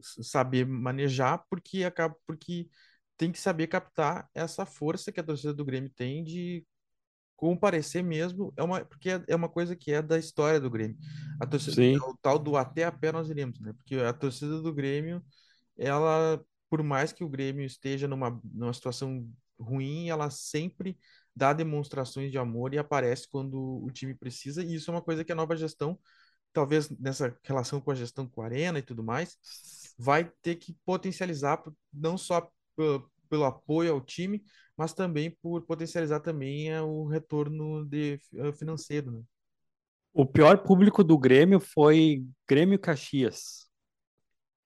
saber 0.00 0.66
manejar 0.66 1.44
porque 1.48 1.84
acaba 1.84 2.16
porque 2.26 2.68
tem 3.16 3.32
que 3.32 3.38
saber 3.38 3.66
captar 3.66 4.28
essa 4.34 4.64
força 4.64 5.12
que 5.12 5.20
a 5.20 5.24
torcida 5.24 5.52
do 5.52 5.64
Grêmio 5.64 5.90
tem 5.90 6.22
de 6.22 6.64
comparecer 7.36 8.02
mesmo. 8.02 8.52
É 8.56 8.62
uma 8.62 8.84
porque 8.84 9.10
é, 9.10 9.24
é 9.28 9.36
uma 9.36 9.48
coisa 9.48 9.76
que 9.76 9.92
é 9.92 10.00
da 10.00 10.18
história 10.18 10.60
do 10.60 10.70
Grêmio. 10.70 10.96
A 11.40 11.46
torcida 11.46 11.76
Sim. 11.76 11.96
É 11.96 11.98
o 11.98 12.16
tal 12.20 12.38
do 12.38 12.56
até 12.56 12.84
a 12.84 12.92
pé 12.92 13.12
nós 13.12 13.28
iremos 13.28 13.60
né? 13.60 13.72
Porque 13.72 13.96
a 13.96 14.12
torcida 14.12 14.60
do 14.60 14.72
Grêmio 14.72 15.22
ela 15.76 16.42
por 16.70 16.82
mais 16.82 17.12
que 17.12 17.24
o 17.24 17.28
Grêmio 17.28 17.64
esteja 17.64 18.06
numa, 18.06 18.40
numa 18.44 18.72
situação 18.72 19.28
ruim 19.58 20.08
ela 20.08 20.30
sempre 20.30 20.98
dá 21.38 21.52
demonstrações 21.52 22.30
de 22.30 22.38
amor 22.38 22.74
e 22.74 22.78
aparece 22.78 23.28
quando 23.30 23.82
o 23.84 23.90
time 23.90 24.14
precisa 24.14 24.62
e 24.62 24.74
isso 24.74 24.90
é 24.90 24.94
uma 24.94 25.02
coisa 25.02 25.24
que 25.24 25.32
a 25.32 25.36
nova 25.36 25.56
gestão 25.56 25.98
talvez 26.52 26.90
nessa 26.90 27.36
relação 27.44 27.80
com 27.80 27.90
a 27.90 27.94
gestão 27.94 28.26
com 28.26 28.42
a 28.42 28.46
Arena 28.46 28.78
e 28.78 28.82
tudo 28.82 29.02
mais 29.02 29.38
vai 29.98 30.30
ter 30.42 30.56
que 30.56 30.76
potencializar 30.84 31.62
não 31.92 32.18
só 32.18 32.50
pelo 33.28 33.44
apoio 33.44 33.92
ao 33.92 34.00
time, 34.00 34.42
mas 34.76 34.92
também 34.92 35.36
por 35.42 35.62
potencializar 35.62 36.20
também 36.20 36.70
é, 36.70 36.80
o 36.80 37.04
retorno 37.04 37.84
de, 37.84 38.20
é, 38.34 38.52
financeiro. 38.52 39.10
Né? 39.10 39.20
O 40.12 40.24
pior 40.24 40.62
público 40.62 41.02
do 41.04 41.18
Grêmio 41.18 41.60
foi 41.60 42.24
Grêmio 42.48 42.78
Caxias. 42.78 43.68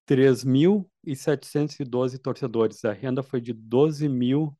3.712 0.07 2.19
torcedores. 2.19 2.85
A 2.85 2.93
renda 2.93 3.23
foi 3.23 3.41
de 3.41 3.53
12 3.53 4.09
mil. 4.09 4.57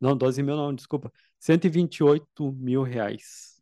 Não, 0.00 0.16
12 0.16 0.42
mil 0.42 0.56
não, 0.56 0.74
desculpa. 0.74 1.12
128 1.44 2.52
mil 2.52 2.82
reais. 2.82 3.60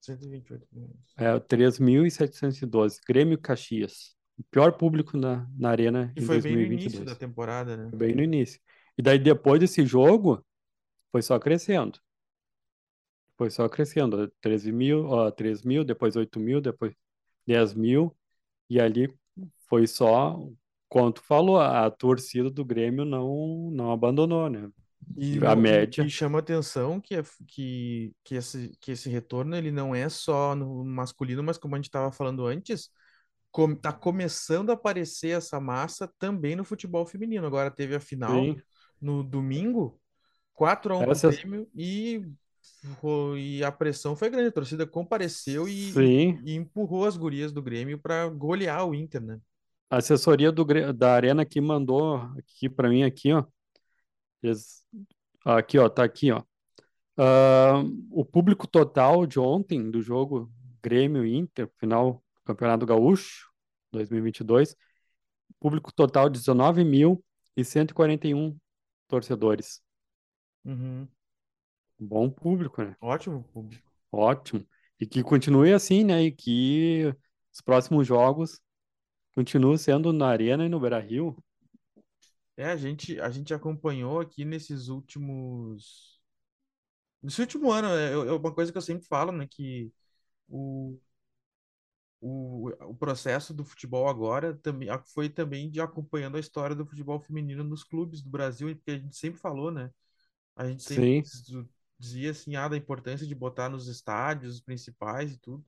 128 0.00 0.64
mil. 0.72 0.96
É, 1.16 1.40
3.712. 1.40 3.00
Grêmio 3.04 3.36
Caxias. 3.36 4.14
O 4.38 4.44
pior 4.44 4.70
público 4.78 5.16
na, 5.16 5.44
na 5.58 5.70
arena 5.70 6.12
e 6.16 6.22
em 6.22 6.24
foi 6.24 6.40
2022. 6.40 6.44
bem 6.44 6.68
no 6.68 6.72
início 6.72 7.04
da 7.04 7.16
temporada, 7.16 7.76
né? 7.76 7.90
Foi 7.90 7.98
bem 7.98 8.14
no 8.14 8.22
início. 8.22 8.60
E 8.96 9.02
daí 9.02 9.18
depois 9.18 9.58
desse 9.58 9.84
jogo, 9.84 10.46
foi 11.10 11.20
só 11.20 11.36
crescendo. 11.36 11.98
Foi 13.36 13.50
só 13.50 13.68
crescendo. 13.68 14.32
13 14.40 14.70
mil, 14.70 15.04
ó, 15.06 15.32
3 15.32 15.64
mil, 15.64 15.82
depois 15.82 16.14
8 16.14 16.38
mil, 16.38 16.60
depois 16.60 16.94
10 17.44 17.74
mil. 17.74 18.16
E 18.70 18.80
ali 18.80 19.12
foi 19.68 19.88
só, 19.88 20.38
quanto 20.88 21.24
falou, 21.24 21.58
a, 21.58 21.86
a 21.86 21.90
torcida 21.90 22.48
do 22.48 22.64
Grêmio 22.64 23.04
não, 23.04 23.68
não 23.72 23.90
abandonou, 23.90 24.48
né? 24.48 24.70
E, 25.16 25.44
a 25.44 25.54
média. 25.54 26.02
E 26.04 26.10
chama 26.10 26.38
atenção 26.38 27.00
que, 27.00 27.14
é, 27.14 27.22
que, 27.46 28.12
que, 28.24 28.34
esse, 28.34 28.72
que 28.80 28.92
esse 28.92 29.08
retorno 29.08 29.56
ele 29.56 29.70
não 29.70 29.94
é 29.94 30.08
só 30.08 30.54
no 30.54 30.84
masculino, 30.84 31.42
mas 31.42 31.58
como 31.58 31.74
a 31.74 31.78
gente 31.78 31.86
estava 31.86 32.10
falando 32.10 32.46
antes, 32.46 32.90
com, 33.50 33.74
tá 33.74 33.92
começando 33.92 34.70
a 34.70 34.74
aparecer 34.74 35.36
essa 35.36 35.60
massa 35.60 36.10
também 36.18 36.56
no 36.56 36.64
futebol 36.64 37.06
feminino. 37.06 37.46
Agora 37.46 37.70
teve 37.70 37.94
a 37.94 38.00
final 38.00 38.32
Sim 38.32 38.56
no 39.04 39.22
domingo, 39.22 40.00
4 40.54 40.94
a 40.94 40.98
1 40.98 41.10
Essa... 41.10 41.28
pro 41.28 41.36
Grêmio 41.36 41.68
e, 41.74 42.22
e 43.36 43.62
a 43.62 43.70
pressão 43.70 44.16
foi 44.16 44.30
grande. 44.30 44.48
A 44.48 44.52
torcida 44.52 44.86
compareceu 44.86 45.68
e, 45.68 45.92
e 46.44 46.54
empurrou 46.54 47.04
as 47.04 47.16
gurias 47.16 47.52
do 47.52 47.62
Grêmio 47.62 47.98
para 47.98 48.26
golear 48.28 48.86
o 48.88 48.94
Inter, 48.94 49.20
né? 49.20 49.38
A 49.90 49.98
assessoria 49.98 50.50
do, 50.50 50.64
da 50.94 51.12
Arena 51.12 51.42
aqui 51.42 51.60
mandou 51.60 52.16
aqui 52.38 52.68
para 52.68 52.88
mim 52.88 53.02
aqui, 53.02 53.32
ó. 53.32 53.44
Aqui, 55.44 55.78
ó, 55.78 55.88
tá 55.88 56.04
aqui, 56.04 56.32
ó. 56.32 56.42
Uh, 57.16 57.86
o 58.10 58.24
público 58.24 58.66
total 58.66 59.24
de 59.26 59.38
ontem 59.38 59.88
do 59.90 60.02
jogo 60.02 60.52
Grêmio 60.82 61.24
Inter, 61.24 61.70
final 61.78 62.24
do 62.34 62.42
Campeonato 62.42 62.84
Gaúcho 62.84 63.48
2022, 63.92 64.76
público 65.60 65.92
total 65.92 66.28
19.141 66.28 68.56
torcedores. 69.06 69.80
Uhum. 70.64 71.06
bom 71.98 72.30
público, 72.30 72.82
né? 72.82 72.96
Ótimo 73.00 73.44
público. 73.44 73.88
Ótimo. 74.10 74.66
E 74.98 75.06
que 75.06 75.22
continue 75.22 75.72
assim, 75.72 76.02
né? 76.04 76.22
E 76.22 76.32
que 76.32 77.14
os 77.52 77.60
próximos 77.60 78.04
jogos 78.06 78.60
continuem 79.34 79.76
sendo 79.76 80.12
na 80.12 80.28
Arena 80.28 80.64
e 80.64 80.68
no 80.68 80.80
Beira-Rio. 80.80 81.36
É, 82.56 82.66
a 82.70 82.76
gente, 82.76 83.20
a 83.20 83.30
gente 83.30 83.52
acompanhou 83.54 84.20
aqui 84.20 84.44
nesses 84.44 84.88
últimos. 84.88 86.20
Nesse 87.22 87.40
último 87.40 87.72
ano, 87.72 87.88
é, 87.88 88.12
é 88.12 88.32
uma 88.32 88.54
coisa 88.54 88.70
que 88.72 88.78
eu 88.78 88.82
sempre 88.82 89.06
falo, 89.06 89.32
né? 89.32 89.46
Que 89.50 89.92
o, 90.48 90.98
o, 92.20 92.70
o 92.90 92.94
processo 92.96 93.52
do 93.54 93.64
futebol 93.64 94.08
agora 94.08 94.54
também 94.56 94.88
foi 95.12 95.28
também 95.28 95.70
de 95.70 95.80
acompanhando 95.80 96.36
a 96.36 96.40
história 96.40 96.74
do 96.74 96.86
futebol 96.86 97.20
feminino 97.20 97.62
nos 97.64 97.84
clubes 97.84 98.22
do 98.22 98.30
Brasil, 98.30 98.74
porque 98.76 98.92
a 98.92 98.98
gente 98.98 99.16
sempre 99.16 99.38
falou, 99.40 99.70
né? 99.70 99.90
A 100.56 100.68
gente 100.68 100.82
sempre 100.84 101.12
Sim, 101.12 101.30
dizia 101.98 102.30
assim, 102.32 102.56
ah, 102.56 102.68
da 102.68 102.76
importância 102.76 103.26
de 103.26 103.34
botar 103.34 103.68
nos 103.68 103.88
estádios 103.88 104.60
principais 104.60 105.32
e 105.34 105.38
tudo. 105.38 105.64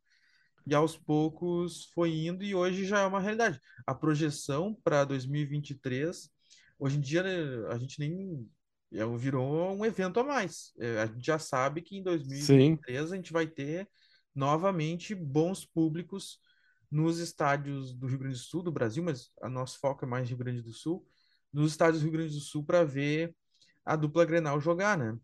E 0.66 0.74
aos 0.74 0.96
poucos 0.96 1.86
foi 1.94 2.10
indo 2.26 2.44
e 2.44 2.54
hoje 2.54 2.84
já 2.86 3.00
é 3.00 3.06
uma 3.06 3.20
realidade. 3.20 3.60
A 3.86 3.94
projeção 3.94 4.74
para 4.84 5.04
2023, 5.04 6.30
hoje 6.78 6.98
em 6.98 7.00
dia 7.00 7.22
né, 7.22 7.68
a 7.68 7.78
gente 7.78 7.98
nem 7.98 8.48
é, 8.92 9.04
virou 9.16 9.74
um 9.74 9.84
evento 9.84 10.20
a 10.20 10.24
mais. 10.24 10.72
É, 10.78 11.00
a 11.00 11.06
gente 11.06 11.24
já 11.24 11.38
sabe 11.38 11.82
que 11.82 11.96
em 11.96 12.00
sim. 12.00 12.76
2023 12.76 13.12
a 13.12 13.16
gente 13.16 13.32
vai 13.32 13.46
ter 13.46 13.88
novamente 14.34 15.14
bons 15.14 15.64
públicos 15.64 16.38
nos 16.90 17.18
estádios 17.18 17.94
do 17.94 18.06
Rio 18.06 18.18
Grande 18.18 18.36
do 18.36 18.40
Sul, 18.40 18.62
do 18.62 18.72
Brasil, 18.72 19.02
mas 19.02 19.30
a 19.42 19.48
nosso 19.48 19.78
foco 19.80 20.04
é 20.04 20.08
mais 20.08 20.28
Rio 20.28 20.38
Grande 20.38 20.62
do 20.62 20.72
Sul, 20.72 21.04
nos 21.52 21.72
estádios 21.72 22.00
do 22.00 22.04
Rio 22.04 22.12
Grande 22.12 22.34
do 22.34 22.40
Sul 22.40 22.64
para 22.64 22.84
ver 22.84 23.34
a 23.84 23.96
dupla 23.96 24.24
Grenal 24.24 24.60
jogar, 24.60 24.96
né? 24.96 25.16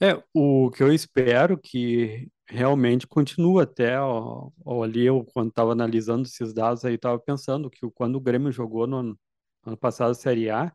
É, 0.00 0.22
o 0.34 0.70
que 0.70 0.82
eu 0.82 0.92
espero 0.92 1.56
que 1.58 2.28
realmente 2.48 3.06
continue 3.06 3.62
até 3.62 3.98
ó, 3.98 4.50
ó, 4.64 4.82
ali, 4.82 5.06
eu 5.06 5.24
quando 5.24 5.48
estava 5.48 5.72
analisando 5.72 6.26
esses 6.26 6.52
dados 6.52 6.84
aí, 6.84 6.94
estava 6.94 7.18
pensando 7.18 7.70
que 7.70 7.80
quando 7.92 8.16
o 8.16 8.20
Grêmio 8.20 8.52
jogou 8.52 8.86
no 8.86 8.96
ano, 8.98 9.18
ano 9.64 9.76
passado 9.76 10.10
a 10.10 10.14
Série 10.14 10.50
A, 10.50 10.72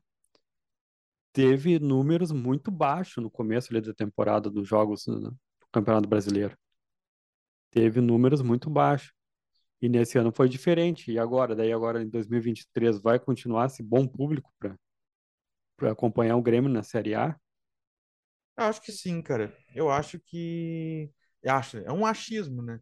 teve 1.34 1.80
números 1.80 2.32
muito 2.32 2.70
baixos 2.72 3.24
no 3.24 3.30
começo 3.30 3.72
ali 3.72 3.82
da 3.82 3.94
temporada 3.94 4.50
dos 4.50 4.68
jogos 4.68 5.06
né, 5.08 5.16
do 5.16 5.38
Campeonato 5.72 6.08
Brasileiro. 6.08 6.58
Teve 7.72 8.02
números 8.02 8.42
muito 8.42 8.70
baixos. 8.70 9.14
E 9.82 9.90
nesse 9.90 10.18
ano 10.18 10.32
foi 10.32 10.48
diferente. 10.48 11.12
E 11.12 11.18
agora, 11.18 11.56
daí 11.56 11.72
agora 11.72 12.04
em 12.04 12.10
2023 12.10 13.02
vai 13.02 13.20
continuar 13.20 13.66
esse 13.66 13.82
bom 13.82 14.08
público 14.08 14.52
para 14.60 15.92
acompanhar 15.92 16.36
o 16.36 16.42
Grêmio 16.42 16.70
na 16.70 16.84
Série 16.84 17.16
A? 17.16 17.36
Eu 18.58 18.66
acho 18.66 18.82
que 18.82 18.92
sim, 18.92 19.22
cara. 19.22 19.56
Eu 19.74 19.90
acho 19.90 20.20
que. 20.20 21.10
Acho, 21.44 21.78
é 21.80 21.92
um 21.92 22.06
achismo, 22.06 22.62
né? 22.62 22.80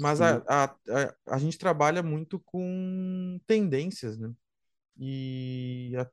Mas 0.00 0.22
a, 0.22 0.42
a, 0.48 0.64
a, 0.64 1.34
a 1.34 1.38
gente 1.38 1.58
trabalha 1.58 2.02
muito 2.02 2.40
com 2.40 3.38
tendências, 3.46 4.16
né? 4.16 4.32
E 4.96 5.94
a, 5.98 6.10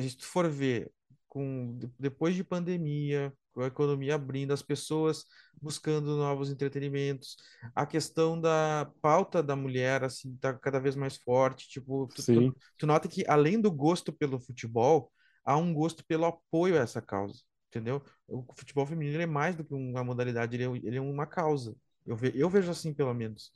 se 0.00 0.16
tu 0.16 0.26
for 0.26 0.48
ver, 0.50 0.90
com, 1.28 1.76
de- 1.78 1.90
depois 1.98 2.34
de 2.34 2.44
pandemia, 2.44 3.32
com 3.52 3.62
a 3.62 3.66
economia 3.66 4.14
abrindo, 4.14 4.52
as 4.52 4.62
pessoas 4.62 5.24
buscando 5.60 6.16
novos 6.16 6.50
entretenimentos, 6.50 7.36
a 7.74 7.86
questão 7.86 8.40
da 8.40 8.90
pauta 9.00 9.42
da 9.42 9.56
mulher, 9.56 10.04
assim, 10.04 10.36
tá 10.36 10.52
cada 10.54 10.78
vez 10.80 10.94
mais 10.96 11.16
forte. 11.16 11.68
Tipo, 11.68 12.08
tu, 12.14 12.22
tu, 12.24 12.56
tu 12.78 12.86
nota 12.86 13.08
que 13.08 13.24
além 13.28 13.60
do 13.60 13.70
gosto 13.70 14.12
pelo 14.12 14.38
futebol, 14.40 15.12
há 15.44 15.56
um 15.56 15.72
gosto 15.72 16.04
pelo 16.04 16.26
apoio 16.26 16.76
a 16.78 16.80
essa 16.82 17.00
causa, 17.00 17.42
entendeu? 17.68 18.02
O 18.28 18.44
futebol 18.56 18.86
feminino 18.86 19.20
é 19.20 19.26
mais 19.26 19.56
do 19.56 19.64
que 19.64 19.74
uma 19.74 20.04
modalidade, 20.04 20.56
ele 20.56 20.64
é, 20.64 20.86
ele 20.88 20.96
é 20.98 21.00
uma 21.00 21.26
causa. 21.26 21.74
Eu, 22.04 22.16
ve, 22.16 22.32
eu 22.34 22.48
vejo 22.50 22.70
assim, 22.70 22.92
pelo 22.94 23.12
menos. 23.14 23.50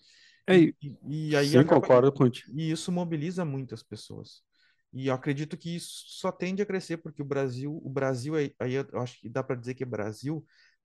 É, 0.47 0.57
E, 0.57 0.75
e- 0.83 0.99
e, 1.03 1.31
e 1.31 1.37
aí 1.37 1.57
sim, 1.57 1.59
acaba. 1.59 1.89
concordo 1.89 2.13
contigo. 2.13 2.53
E 2.53 2.71
isso 2.71 2.91
mobiliza 2.93 3.45
muitas 3.45 3.83
pessoas. 3.83 4.43
E 4.93 5.07
eu 5.09 5.15
acredito 5.15 5.57
que 5.57 5.77
isso 5.77 6.05
só 6.09 6.33
tende 6.33 6.63
a 6.63 6.67
crescer, 6.67 6.97
porque 6.99 7.23
o 7.23 7.25
Brasil, 7.25 7.81
o 7.85 7.89
Brasil, 7.89 8.35
aí 8.35 8.75
eu 8.75 9.01
acho 9.01 9.21
que 9.21 9.29
dá 9.29 9.43
para 9.43 9.57
dizer 9.57 9.75
que 9.75 9.85
o 9.85 9.87
Brasil 9.87 10.45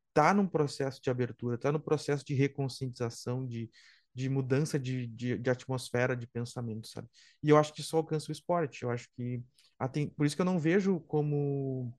está 0.09 0.33
num 0.33 0.47
processo 0.47 1.01
de 1.01 1.09
abertura, 1.09 1.55
está 1.55 1.71
no 1.71 1.79
processo 1.79 2.23
de 2.25 2.33
reconscientização, 2.33 3.45
de, 3.45 3.69
de 4.13 4.29
mudança 4.29 4.79
de, 4.79 5.07
de, 5.07 5.37
de 5.37 5.49
atmosfera, 5.49 6.15
de 6.15 6.27
pensamento, 6.27 6.87
sabe? 6.87 7.07
E 7.43 7.49
eu 7.49 7.57
acho 7.57 7.73
que 7.73 7.81
isso 7.81 7.97
alcança 7.97 8.29
o 8.29 8.31
esporte. 8.31 8.83
Eu 8.83 8.91
acho 8.91 9.09
que. 9.15 9.43
Por 10.15 10.25
isso 10.25 10.35
que 10.35 10.41
eu 10.41 10.45
não 10.45 10.59
vejo 10.59 11.01
como 11.01 11.93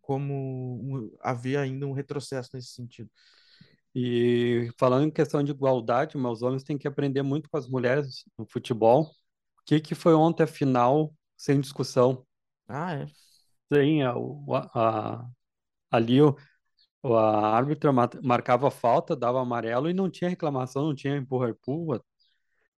como 0.00 1.12
haver 1.20 1.56
ainda 1.56 1.86
um 1.86 1.92
retrocesso 1.92 2.50
nesse 2.54 2.70
sentido. 2.72 3.08
E 3.94 4.70
falando 4.78 5.06
em 5.06 5.10
questão 5.10 5.42
de 5.42 5.52
igualdade, 5.52 6.16
meus 6.16 6.42
homens 6.42 6.64
têm 6.64 6.78
que 6.78 6.88
aprender 6.88 7.22
muito 7.22 7.48
com 7.50 7.56
as 7.56 7.68
mulheres 7.68 8.24
no 8.38 8.46
futebol. 8.46 9.10
O 9.62 9.64
que 9.66 9.80
que 9.80 9.94
foi 9.94 10.12
ontem 10.14 10.42
a 10.42 10.46
final 10.46 11.14
sem 11.36 11.60
discussão? 11.60 12.26
Ah, 12.68 12.94
é. 12.94 13.10
Sem 13.72 14.02
a, 14.02 14.16
o- 14.16 14.54
a, 14.54 14.70
a- 15.22 15.26
ali 15.90 16.22
o, 16.22 16.36
a 17.16 17.56
árbitra 17.56 17.92
marcava 18.22 18.70
falta, 18.70 19.16
dava 19.16 19.40
amarelo 19.40 19.90
e 19.90 19.94
não 19.94 20.10
tinha 20.10 20.30
reclamação, 20.30 20.84
não 20.88 20.94
tinha 20.94 21.16
empurra-empurra. 21.16 22.02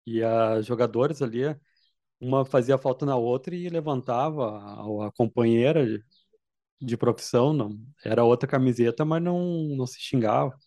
E 0.05 0.23
as 0.23 0.65
jogadoras 0.65 1.21
ali, 1.21 1.41
uma 2.21 2.45
fazia 2.45 2.77
falta 2.77 3.05
na 3.05 3.15
outra 3.17 3.55
e 3.55 3.69
levantava 3.69 4.59
a, 4.59 5.07
a 5.07 5.11
companheira 5.13 5.85
de, 5.87 6.03
de 6.81 6.97
profissão, 6.97 7.53
não 7.53 7.79
era 8.05 8.23
outra 8.25 8.47
camiseta, 8.49 9.05
mas 9.05 9.21
não, 9.23 9.39
não 9.77 9.87
se 9.87 9.99
xingava. 10.01 10.57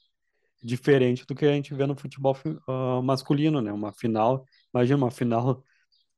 diferente 0.62 1.26
do 1.26 1.34
que 1.34 1.44
a 1.46 1.52
gente 1.52 1.74
vê 1.74 1.86
no 1.86 1.96
futebol 1.96 2.36
ah, 2.68 3.02
masculino, 3.02 3.60
né? 3.60 3.72
Uma 3.72 3.92
final, 3.92 4.44
imagina 4.74 4.96
uma 4.98 5.10
final 5.10 5.62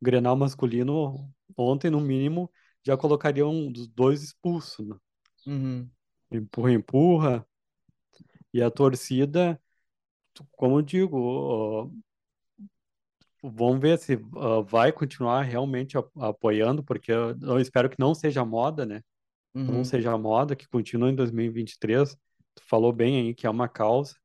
Grenal 0.02 0.36
masculino, 0.36 1.30
ontem 1.56 1.90
no 1.90 2.00
mínimo 2.00 2.50
já 2.84 2.96
colocariam 2.96 3.50
um 3.50 3.72
dos 3.72 3.88
dois 3.88 4.22
expulsos, 4.22 4.86
né? 4.88 4.96
Uhum. 5.46 5.90
Empurra, 6.30 6.70
empurra, 6.72 7.46
e 8.52 8.62
a 8.62 8.70
torcida, 8.70 9.60
como 10.52 10.78
eu 10.78 10.82
digo, 10.82 11.92
vamos 13.42 13.80
ver 13.80 13.98
se 13.98 14.14
ah, 14.36 14.60
vai 14.62 14.92
continuar 14.92 15.42
realmente 15.42 15.96
apoiando, 16.18 16.82
porque 16.82 17.12
eu, 17.12 17.36
eu 17.42 17.60
espero 17.60 17.88
que 17.88 17.96
não 17.98 18.14
seja 18.14 18.44
moda, 18.44 18.84
né? 18.86 19.02
Não 19.66 19.82
Uhum. 19.82 19.84
seja 19.84 20.16
moda, 20.18 20.56
que 20.56 20.68
continue 20.68 21.12
em 21.12 21.16
2023. 21.16 22.14
Tu 22.54 22.62
falou 22.66 22.92
bem 22.92 23.18
aí 23.20 23.34
que 23.34 23.46
é 23.46 23.50
uma 23.50 23.68
causa. 23.68 24.16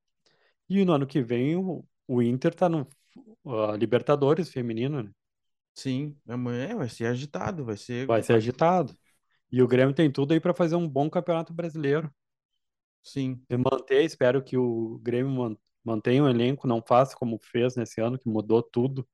E 0.69 0.85
no 0.85 0.93
ano 0.93 1.07
que 1.07 1.21
vem 1.23 1.55
o, 1.57 1.85
o 2.07 2.21
Inter 2.21 2.53
tá 2.55 2.69
no 2.69 2.87
ah, 3.47 3.75
Libertadores 3.77 4.49
feminino, 4.51 5.03
né? 5.03 5.11
Sim, 5.73 6.17
amanhã 6.27 6.75
vai 6.77 6.89
ser 6.89 7.05
agitado, 7.07 7.65
vai 7.65 7.77
ser. 7.77 8.07
Vai 8.07 8.21
ser 8.23 8.33
agitado. 8.33 8.95
E 9.51 9.61
o 9.61 9.67
Grêmio 9.67 9.93
tem 9.93 10.11
tudo 10.11 10.33
aí 10.33 10.39
para 10.39 10.53
fazer 10.53 10.75
um 10.75 10.87
bom 10.87 11.09
campeonato 11.09 11.53
brasileiro. 11.53 12.11
Sim. 13.03 13.41
E 13.49 13.57
manter, 13.57 14.03
espero 14.03 14.43
que 14.43 14.57
o 14.57 14.99
Grêmio 14.99 15.31
man- 15.31 15.57
mantenha 15.83 16.23
o 16.23 16.29
elenco, 16.29 16.67
não 16.67 16.81
faça 16.81 17.15
como 17.15 17.39
fez 17.41 17.75
nesse 17.75 17.99
ano, 18.01 18.17
que 18.17 18.29
mudou 18.29 18.61
tudo 18.63 19.07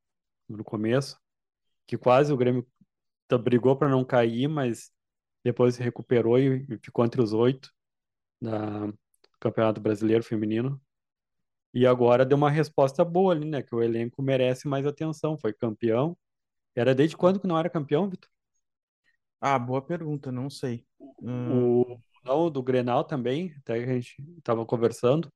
no 0.50 0.64
começo, 0.64 1.20
que 1.88 1.98
quase 1.98 2.34
o 2.34 2.38
Grêmio 2.38 2.68
brigou 3.44 3.76
para 3.78 3.90
não 3.90 4.06
cair, 4.06 4.48
mas 4.50 4.92
depois 5.44 5.76
se 5.76 5.84
recuperou 5.84 6.40
e, 6.40 6.66
e 6.70 6.78
ficou 6.80 7.06
entre 7.06 7.22
os 7.22 7.34
oito 7.34 7.72
da 8.42 8.92
Campeonato 9.40 9.82
Brasileiro 9.82 10.24
Feminino. 10.24 10.82
E 11.74 11.86
agora 11.88 12.26
deu 12.26 12.38
uma 12.38 12.50
resposta 12.50 13.06
boa 13.06 13.34
ali, 13.34 13.46
né? 13.50 13.62
Que 13.64 13.76
o 13.76 13.82
elenco 13.84 14.22
merece 14.22 14.68
mais 14.68 14.86
atenção. 14.86 15.38
Foi 15.38 15.54
campeão. 15.54 16.18
Era 16.78 16.96
desde 16.96 17.18
quando 17.18 17.42
que 17.42 17.48
não 17.48 17.58
era 17.60 17.70
campeão, 17.70 18.10
Vitor? 18.10 18.30
Ah, 19.42 19.58
boa 19.60 19.82
pergunta, 19.82 20.32
não 20.32 20.50
sei. 20.50 20.86
Hum, 21.22 21.68
O 21.70 22.00
não, 22.24 22.50
do 22.52 22.62
Grenal 22.64 23.04
também, 23.04 23.54
até 23.60 23.84
que 23.84 23.90
a 23.90 23.94
gente 24.00 24.16
estava 24.38 24.66
conversando. 24.66 25.30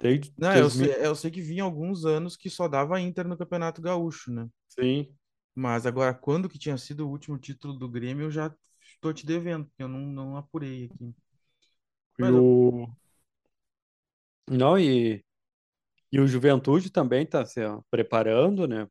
Desde 0.00 0.32
Não, 0.36 0.54
eu 0.56 0.70
sei, 0.70 0.90
2000, 0.90 0.96
eu 1.04 1.14
sei 1.14 1.30
que 1.30 1.40
vinha 1.42 1.62
alguns 1.64 2.04
anos 2.06 2.34
que 2.36 2.48
só 2.50 2.66
dava 2.68 2.98
Inter 3.00 3.26
no 3.28 3.36
Campeonato 3.36 3.82
Gaúcho, 3.82 4.32
né? 4.32 4.48
sim. 4.68 5.16
Mas 5.54 5.84
agora, 5.86 6.14
quando 6.14 6.48
que 6.48 6.58
tinha 6.58 6.78
sido 6.78 7.06
o 7.06 7.10
último 7.10 7.38
título 7.38 7.74
do 7.74 7.88
Grêmio, 7.88 8.24
eu 8.26 8.30
já 8.30 8.54
estou 8.94 9.12
te 9.12 9.26
devendo, 9.26 9.66
porque 9.66 9.82
eu 9.82 9.88
não, 9.88 10.00
não 10.00 10.36
apurei 10.36 10.86
aqui. 10.86 11.14
E 12.18 12.22
Mas 12.22 12.34
eu, 12.34 12.42
o 12.42 12.86
não 14.50 14.78
e, 14.78 15.24
e 16.12 16.20
o 16.20 16.26
Juventude 16.28 16.90
também 16.90 17.24
está 17.24 17.44
se 17.46 17.60
preparando, 17.90 18.66
né? 18.68 18.88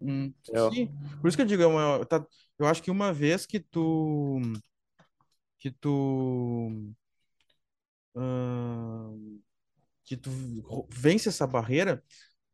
Hum, 0.00 0.32
sim, 0.72 0.88
por 1.20 1.28
isso 1.28 1.36
que 1.36 1.42
eu 1.42 1.46
digo, 1.46 1.62
é 1.62 1.66
uma- 1.66 2.04
tá- 2.06 2.24
eu 2.58 2.66
acho 2.66 2.82
que 2.82 2.90
uma 2.90 3.12
vez 3.12 3.46
que 3.46 3.60
tu 3.60 4.40
que 5.58 5.70
tu 5.70 6.94
que 10.04 10.16
tu 10.16 10.30
vence 10.90 11.28
essa 11.28 11.46
barreira, 11.46 12.02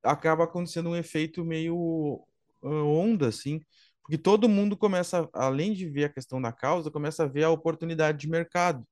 acaba 0.03 0.45
acontecendo 0.45 0.91
um 0.91 0.97
efeito 0.97 1.45
meio 1.45 2.27
ah, 2.63 2.69
onda, 2.85 3.29
assim, 3.29 3.61
Porque 4.03 4.19
todo 4.19 4.49
mundo 4.49 4.77
começa, 4.77 5.29
além 5.33 5.73
de 5.75 5.89
ver 5.89 6.05
a 6.05 6.09
questão 6.13 6.41
da 6.43 6.53
causa, 6.53 6.91
começa 6.91 7.25
a 7.25 7.29
ver 7.29 7.45
a 7.45 7.51
oportunidade 7.51 8.19
de 8.19 8.29
mercado. 8.29 8.87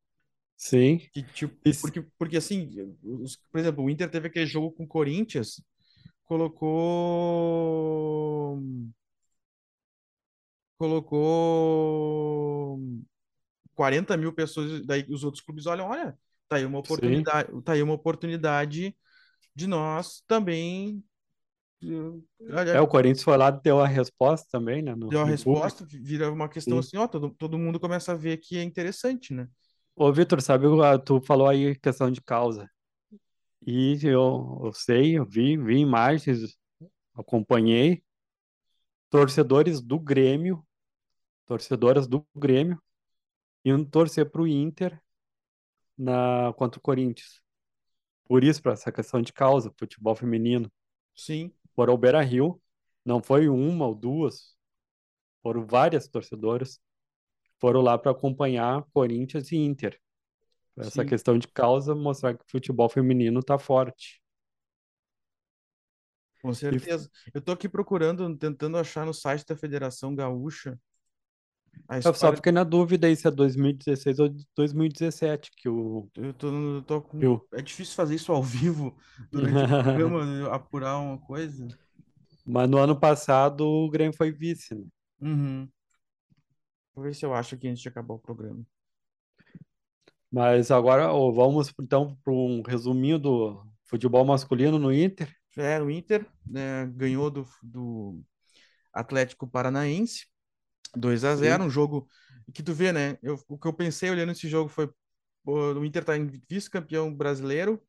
Sim. 0.57 0.99
Que, 1.12 1.23
tipo, 1.23 1.57
porque, 1.83 2.03
porque 2.19 2.37
assim, 2.37 2.69
os, 3.03 3.37
por 3.51 3.61
exemplo, 3.61 3.85
o 3.85 3.91
Inter 3.91 4.11
teve 4.11 4.29
aquele 4.29 4.47
jogo 4.47 4.73
com 4.73 4.85
o 4.85 4.88
Corinthians, 4.88 5.62
colocou. 6.33 6.62
Colocou 10.79 12.81
40 13.75 14.16
mil 14.16 14.33
pessoas, 14.33 14.85
daí 14.85 15.05
os 15.09 15.23
outros 15.25 15.45
clubes 15.45 15.66
olham, 15.66 15.88
olha, 15.88 16.18
tá 16.49 16.57
aí 16.57 16.64
uma 16.64 16.79
oportunidade, 16.79 17.53
Sim. 17.53 17.61
tá 17.61 17.73
aí 17.73 17.83
uma 17.83 17.95
oportunidade 17.95 18.97
de 19.55 19.66
nós 19.66 20.23
também. 20.27 21.05
É, 22.75 22.81
o 22.81 22.88
Corinthians 22.88 23.23
foi 23.23 23.37
lá 23.37 23.51
deu 23.51 23.81
a 23.81 23.87
resposta 23.87 24.49
também, 24.51 24.83
né? 24.83 24.95
No, 24.95 25.11
deu 25.11 25.21
a 25.21 25.25
resposta, 25.25 25.85
público. 25.85 26.05
vira 26.05 26.33
uma 26.33 26.49
questão 26.49 26.79
Sim. 26.79 26.81
assim, 26.81 26.97
ó, 26.97 27.07
todo, 27.07 27.31
todo 27.31 27.59
mundo 27.59 27.79
começa 27.79 28.12
a 28.12 28.16
ver 28.16 28.38
que 28.38 28.57
é 28.57 28.62
interessante, 28.62 29.35
né? 29.35 29.47
Ô, 29.95 30.11
Vitor, 30.12 30.40
sabe, 30.40 30.66
tu 31.05 31.21
falou 31.21 31.49
aí 31.49 31.77
questão 31.77 32.11
de 32.11 32.21
causa. 32.21 32.68
E 33.64 33.98
eu, 34.03 34.61
eu 34.64 34.72
sei, 34.72 35.18
eu 35.18 35.25
vi, 35.25 35.57
vi 35.57 35.79
imagens, 35.79 36.59
acompanhei 37.14 38.03
torcedores 39.09 39.81
do 39.81 40.01
Grêmio, 40.01 40.66
torcedoras 41.46 42.07
do 42.09 42.27
Grêmio, 42.35 42.83
indo 43.64 43.88
torcer 43.88 44.31
para 44.31 44.42
o 44.42 44.48
Inter 44.48 45.01
na, 45.96 46.53
contra 46.57 46.79
o 46.79 46.83
Corinthians. 46.83 47.40
Por 48.25 48.42
isso, 48.42 48.62
para 48.62 48.72
essa 48.72 48.90
questão 48.90 49.22
de 49.22 49.33
causa, 49.33 49.72
futebol 49.79 50.16
feminino. 50.16 50.72
Sim. 51.14 51.53
Foram 51.75 51.92
ao 51.92 51.98
Beira 51.98 52.22
Rio, 52.22 52.61
não 53.05 53.22
foi 53.22 53.48
uma 53.48 53.87
ou 53.87 53.94
duas, 53.94 54.57
foram 55.42 55.66
várias 55.66 56.09
torcedoras, 56.09 56.81
foram 57.59 57.81
lá 57.81 57.96
para 57.98 58.11
acompanhar 58.11 58.85
Corinthians 58.92 59.53
e 59.53 59.57
Inter. 59.57 60.01
Essa 60.77 61.03
Sim. 61.03 61.07
questão 61.07 61.39
de 61.39 61.49
causa, 61.49 61.95
mostrar 61.95 62.35
que 62.35 62.45
o 62.45 62.51
futebol 62.51 62.89
feminino 62.89 63.41
está 63.41 63.59
forte. 63.59 64.23
Com 66.41 66.53
certeza. 66.53 67.11
E... 67.27 67.31
Eu 67.35 67.39
estou 67.41 67.53
aqui 67.53 67.69
procurando, 67.69 68.37
tentando 68.37 68.77
achar 68.77 69.05
no 69.05 69.15
site 69.15 69.47
da 69.47 69.57
Federação 69.57 70.15
Gaúcha 70.15 70.79
eu 72.05 72.15
só 72.15 72.35
fiquei 72.35 72.53
na 72.53 72.65
dúvida 72.65 73.07
aí 73.07 73.15
se 73.15 73.27
é 73.27 73.31
2016 73.31 74.19
ou 74.19 74.35
2017 74.57 75.51
que 75.55 75.69
o. 75.69 76.09
Eu 76.17 76.33
tô, 76.33 76.49
eu 76.49 76.83
tô 76.83 77.03
com... 77.03 77.21
eu... 77.21 77.47
É 77.53 77.61
difícil 77.61 77.95
fazer 77.95 78.15
isso 78.15 78.33
ao 78.33 78.43
vivo 78.43 78.97
durante 79.31 79.57
o 79.57 79.69
programa, 79.69 80.55
apurar 80.55 80.99
uma 80.99 81.19
coisa. 81.19 81.69
Mas 82.47 82.69
no 82.69 82.79
ano 82.79 82.99
passado 82.99 83.67
o 83.67 83.91
Grêmio 83.91 84.17
foi 84.17 84.33
vice, 84.33 84.75
né? 84.75 84.85
Uhum. 85.21 85.69
Vou 86.95 87.05
ver 87.05 87.15
se 87.15 87.25
eu 87.25 87.35
acho 87.35 87.55
aqui 87.55 87.69
antes 87.69 87.83
de 87.83 87.89
acabar 87.89 88.15
o 88.15 88.19
programa. 88.19 88.65
Mas 90.33 90.71
agora 90.71 91.09
vamos 91.09 91.73
então 91.79 92.16
para 92.25 92.33
um 92.33 92.62
resuminho 92.62 93.18
do 93.18 93.66
futebol 93.85 94.25
masculino 94.25 94.79
no 94.79 94.92
Inter. 94.92 95.31
É, 95.59 95.81
o 95.81 95.90
Inter 95.90 96.27
né, 96.47 96.87
ganhou 96.95 97.31
do, 97.31 97.47
do 97.62 98.23
Atlético 98.92 99.47
Paranaense 99.47 100.27
2 100.97 101.25
a 101.25 101.37
0 101.37 101.64
um 101.64 101.71
jogo 101.71 102.09
que 102.55 102.62
tu 102.62 102.73
vê, 102.73 102.92
né? 102.92 103.18
Eu, 103.23 103.38
o 103.49 103.59
que 103.59 103.66
eu 103.66 103.73
pensei 103.73 104.11
olhando 104.11 104.33
esse 104.33 104.49
jogo 104.49 104.68
foi 104.68 104.90
o 105.45 105.85
Inter 105.85 106.05
tá 106.05 106.16
em 106.16 106.27
vice-campeão 106.49 107.12
brasileiro, 107.12 107.83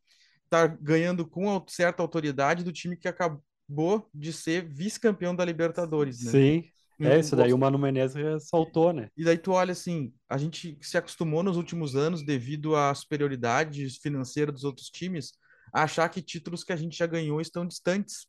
tá 0.50 0.68
ganhando 0.68 1.28
com 1.28 1.64
certa 1.68 2.02
autoridade 2.02 2.64
do 2.64 2.72
time 2.72 2.98
que 2.98 3.08
acabou 3.08 4.10
de 4.14 4.34
ser 4.34 4.68
vice-campeão 4.68 5.36
da 5.36 5.46
Libertadores, 5.46 6.24
né? 6.24 6.32
Sim. 6.32 6.64
É, 7.00 7.20
isso 7.20 7.36
daí 7.36 7.54
o 7.54 7.58
Mano 7.58 7.78
Menezes 7.78 8.48
soltou, 8.48 8.94
né? 8.94 9.10
E 9.18 9.24
daí 9.24 9.38
tu 9.38 9.52
olha 9.52 9.72
assim, 9.72 10.14
a 10.30 10.38
gente 10.38 10.78
se 10.82 10.98
acostumou 10.98 11.44
nos 11.44 11.58
últimos 11.58 11.96
anos, 11.96 12.24
devido 12.24 12.76
à 12.76 12.94
superioridade 12.94 13.90
financeira 14.02 14.52
dos 14.52 14.64
outros 14.64 14.90
times, 14.90 15.34
a 15.74 15.84
achar 15.84 16.08
que 16.10 16.22
títulos 16.22 16.64
que 16.64 16.72
a 16.74 16.76
gente 16.76 16.98
já 16.98 17.08
ganhou 17.08 17.42
estão 17.42 17.66
distantes, 17.66 18.28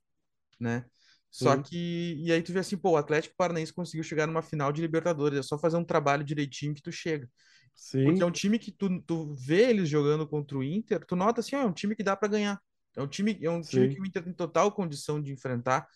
né? 0.59 0.85
Só 1.31 1.57
Sim. 1.57 1.63
que. 1.63 2.15
E 2.25 2.33
aí 2.33 2.41
tu 2.41 2.53
vê 2.53 2.61
assim, 2.61 2.77
pô, 2.77 2.91
o 2.91 2.97
Atlético 2.97 3.35
Paranaense 3.37 3.73
conseguiu 3.73 4.05
chegar 4.05 4.27
numa 4.27 4.41
final 4.41 4.73
de 4.73 4.81
Libertadores. 4.81 5.39
É 5.39 5.43
só 5.43 5.59
fazer 5.59 5.77
um 5.77 5.85
trabalho 5.85 6.23
direitinho 6.23 6.75
que 6.75 6.83
tu 6.83 6.93
chega. 6.93 7.29
Sim. 7.75 8.05
Porque 8.05 8.23
é 8.23 8.27
um 8.27 8.31
time 8.31 8.57
que 8.57 8.71
tu, 8.71 9.03
tu 9.03 9.35
vê 9.35 9.71
eles 9.71 9.89
jogando 9.89 10.29
contra 10.29 10.57
o 10.57 10.63
Inter, 10.63 11.05
tu 11.05 11.17
nota 11.17 11.41
assim, 11.41 11.57
ó, 11.57 11.63
é 11.63 11.67
um 11.67 11.73
time 11.73 11.97
que 11.97 12.05
dá 12.05 12.17
para 12.17 12.29
ganhar. 12.29 12.61
É 12.97 13.03
um 13.03 13.09
time, 13.09 13.37
é 13.43 13.51
um 13.51 13.61
time 13.61 13.93
que 13.93 14.01
o 14.01 14.07
Inter 14.07 14.23
tem 14.23 14.33
total 14.33 14.71
condição 14.71 15.21
de 15.21 15.33
enfrentar 15.33 15.89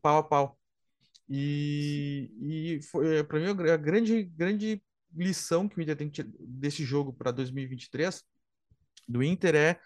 pau 0.00 0.18
a 0.18 0.22
pau. 0.22 0.58
E, 1.28 2.30
e 2.40 2.82
foi, 2.82 3.22
para 3.24 3.38
mim, 3.38 3.46
a 3.70 3.76
grande, 3.76 4.24
grande 4.24 4.82
lição 5.14 5.68
que 5.68 5.78
o 5.78 5.82
Inter 5.82 5.96
tem 5.96 6.08
que 6.08 6.22
desse 6.22 6.84
jogo 6.84 7.12
para 7.12 7.30
2023 7.30 8.22
do 9.06 9.22
Inter 9.22 9.54
é, 9.54 9.80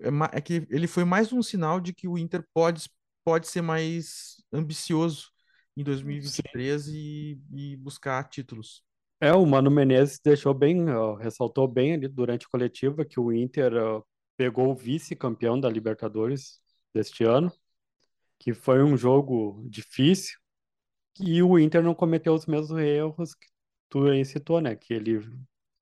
é, 0.00 0.08
é 0.32 0.40
que 0.40 0.66
ele 0.70 0.86
foi 0.86 1.04
mais 1.04 1.32
um 1.32 1.42
sinal 1.42 1.80
de 1.80 1.92
que 1.92 2.08
o 2.08 2.18
Inter 2.18 2.44
pode 2.52 2.88
pode 3.24 3.46
ser 3.48 3.62
mais 3.62 4.42
ambicioso 4.52 5.30
em 5.76 5.82
2023 5.82 6.88
e, 6.88 7.40
e, 7.52 7.76
buscar 7.76 8.28
títulos. 8.28 8.82
É, 9.20 9.32
o 9.32 9.46
Mano 9.46 9.70
Menezes 9.70 10.18
deixou 10.22 10.52
bem, 10.52 10.90
uh, 10.90 11.14
ressaltou 11.14 11.68
bem 11.68 11.94
ali 11.94 12.08
durante 12.08 12.46
a 12.46 12.48
coletiva 12.48 13.04
que 13.04 13.20
o 13.20 13.32
Inter 13.32 13.72
uh, 13.72 14.04
pegou 14.36 14.70
o 14.70 14.74
vice-campeão 14.74 15.58
da 15.58 15.70
Libertadores 15.70 16.60
deste 16.92 17.24
ano, 17.24 17.50
que 18.38 18.52
foi 18.52 18.82
um 18.82 18.96
jogo 18.96 19.64
difícil, 19.68 20.41
e 21.20 21.42
o 21.42 21.58
Inter 21.58 21.82
não 21.82 21.94
cometeu 21.94 22.34
os 22.34 22.46
mesmos 22.46 22.78
erros 22.78 23.34
que 23.34 23.46
tu 23.88 24.06
aí 24.08 24.24
citou, 24.24 24.60
né? 24.60 24.76
Que 24.76 24.94
ele 24.94 25.20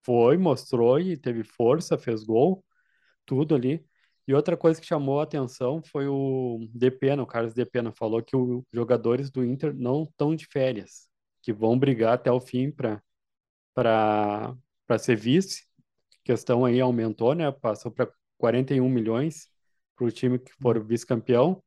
foi, 0.04 0.36
mostrou 0.38 0.98
e 1.00 1.16
teve 1.16 1.44
força, 1.44 1.98
fez 1.98 2.24
gol, 2.24 2.64
tudo 3.26 3.54
ali. 3.54 3.84
E 4.26 4.34
outra 4.34 4.56
coisa 4.56 4.80
que 4.80 4.86
chamou 4.86 5.20
a 5.20 5.24
atenção 5.24 5.82
foi 5.82 6.06
o 6.08 6.68
Depena, 6.74 7.22
o 7.22 7.26
Carlos 7.26 7.54
Depena, 7.54 7.92
falou 7.92 8.22
que 8.22 8.36
os 8.36 8.64
jogadores 8.72 9.30
do 9.30 9.44
Inter 9.44 9.74
não 9.74 10.04
estão 10.04 10.34
de 10.36 10.46
férias, 10.46 11.08
que 11.42 11.52
vão 11.52 11.78
brigar 11.78 12.14
até 12.14 12.30
o 12.32 12.40
fim 12.40 12.70
para 12.70 13.02
para 13.74 14.98
ser 14.98 15.16
vice. 15.16 15.64
A 16.22 16.24
questão 16.24 16.64
aí 16.64 16.80
aumentou, 16.80 17.34
né? 17.34 17.50
Passou 17.52 17.90
para 17.90 18.12
41 18.38 18.88
milhões 18.88 19.48
para 19.96 20.06
o 20.06 20.10
time 20.12 20.38
que 20.38 20.52
for 20.60 20.82
vice-campeão. 20.84 21.62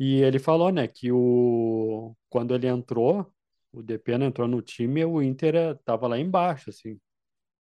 E 0.00 0.22
ele 0.22 0.38
falou, 0.38 0.72
né, 0.72 0.88
que 0.88 1.12
o 1.12 2.16
quando 2.30 2.54
ele 2.54 2.66
entrou, 2.66 3.30
o 3.70 3.82
Depena 3.82 4.24
entrou 4.24 4.48
no 4.48 4.62
time, 4.62 5.04
o 5.04 5.20
Inter 5.20 5.76
estava 5.78 6.08
lá 6.08 6.18
embaixo, 6.18 6.70
assim. 6.70 6.98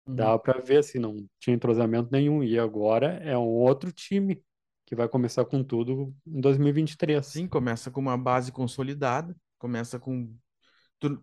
Uhum. 0.08 0.16
Dava 0.16 0.40
para 0.40 0.60
ver 0.60 0.80
assim, 0.80 0.98
não 0.98 1.28
tinha 1.40 1.56
entrosamento 1.56 2.10
nenhum. 2.12 2.44
E 2.44 2.58
agora 2.58 3.20
é 3.24 3.38
um 3.38 3.48
outro 3.48 3.92
time 3.92 4.44
que 4.84 4.96
vai 4.96 5.08
começar 5.08 5.46
com 5.46 5.64
tudo 5.64 6.12
em 6.26 6.42
2023. 6.42 7.24
Sim, 7.24 7.48
começa 7.48 7.92
com 7.92 8.02
uma 8.02 8.18
base 8.18 8.52
consolidada, 8.52 9.36
começa 9.60 10.00
com 10.00 10.36
tu 11.00 11.22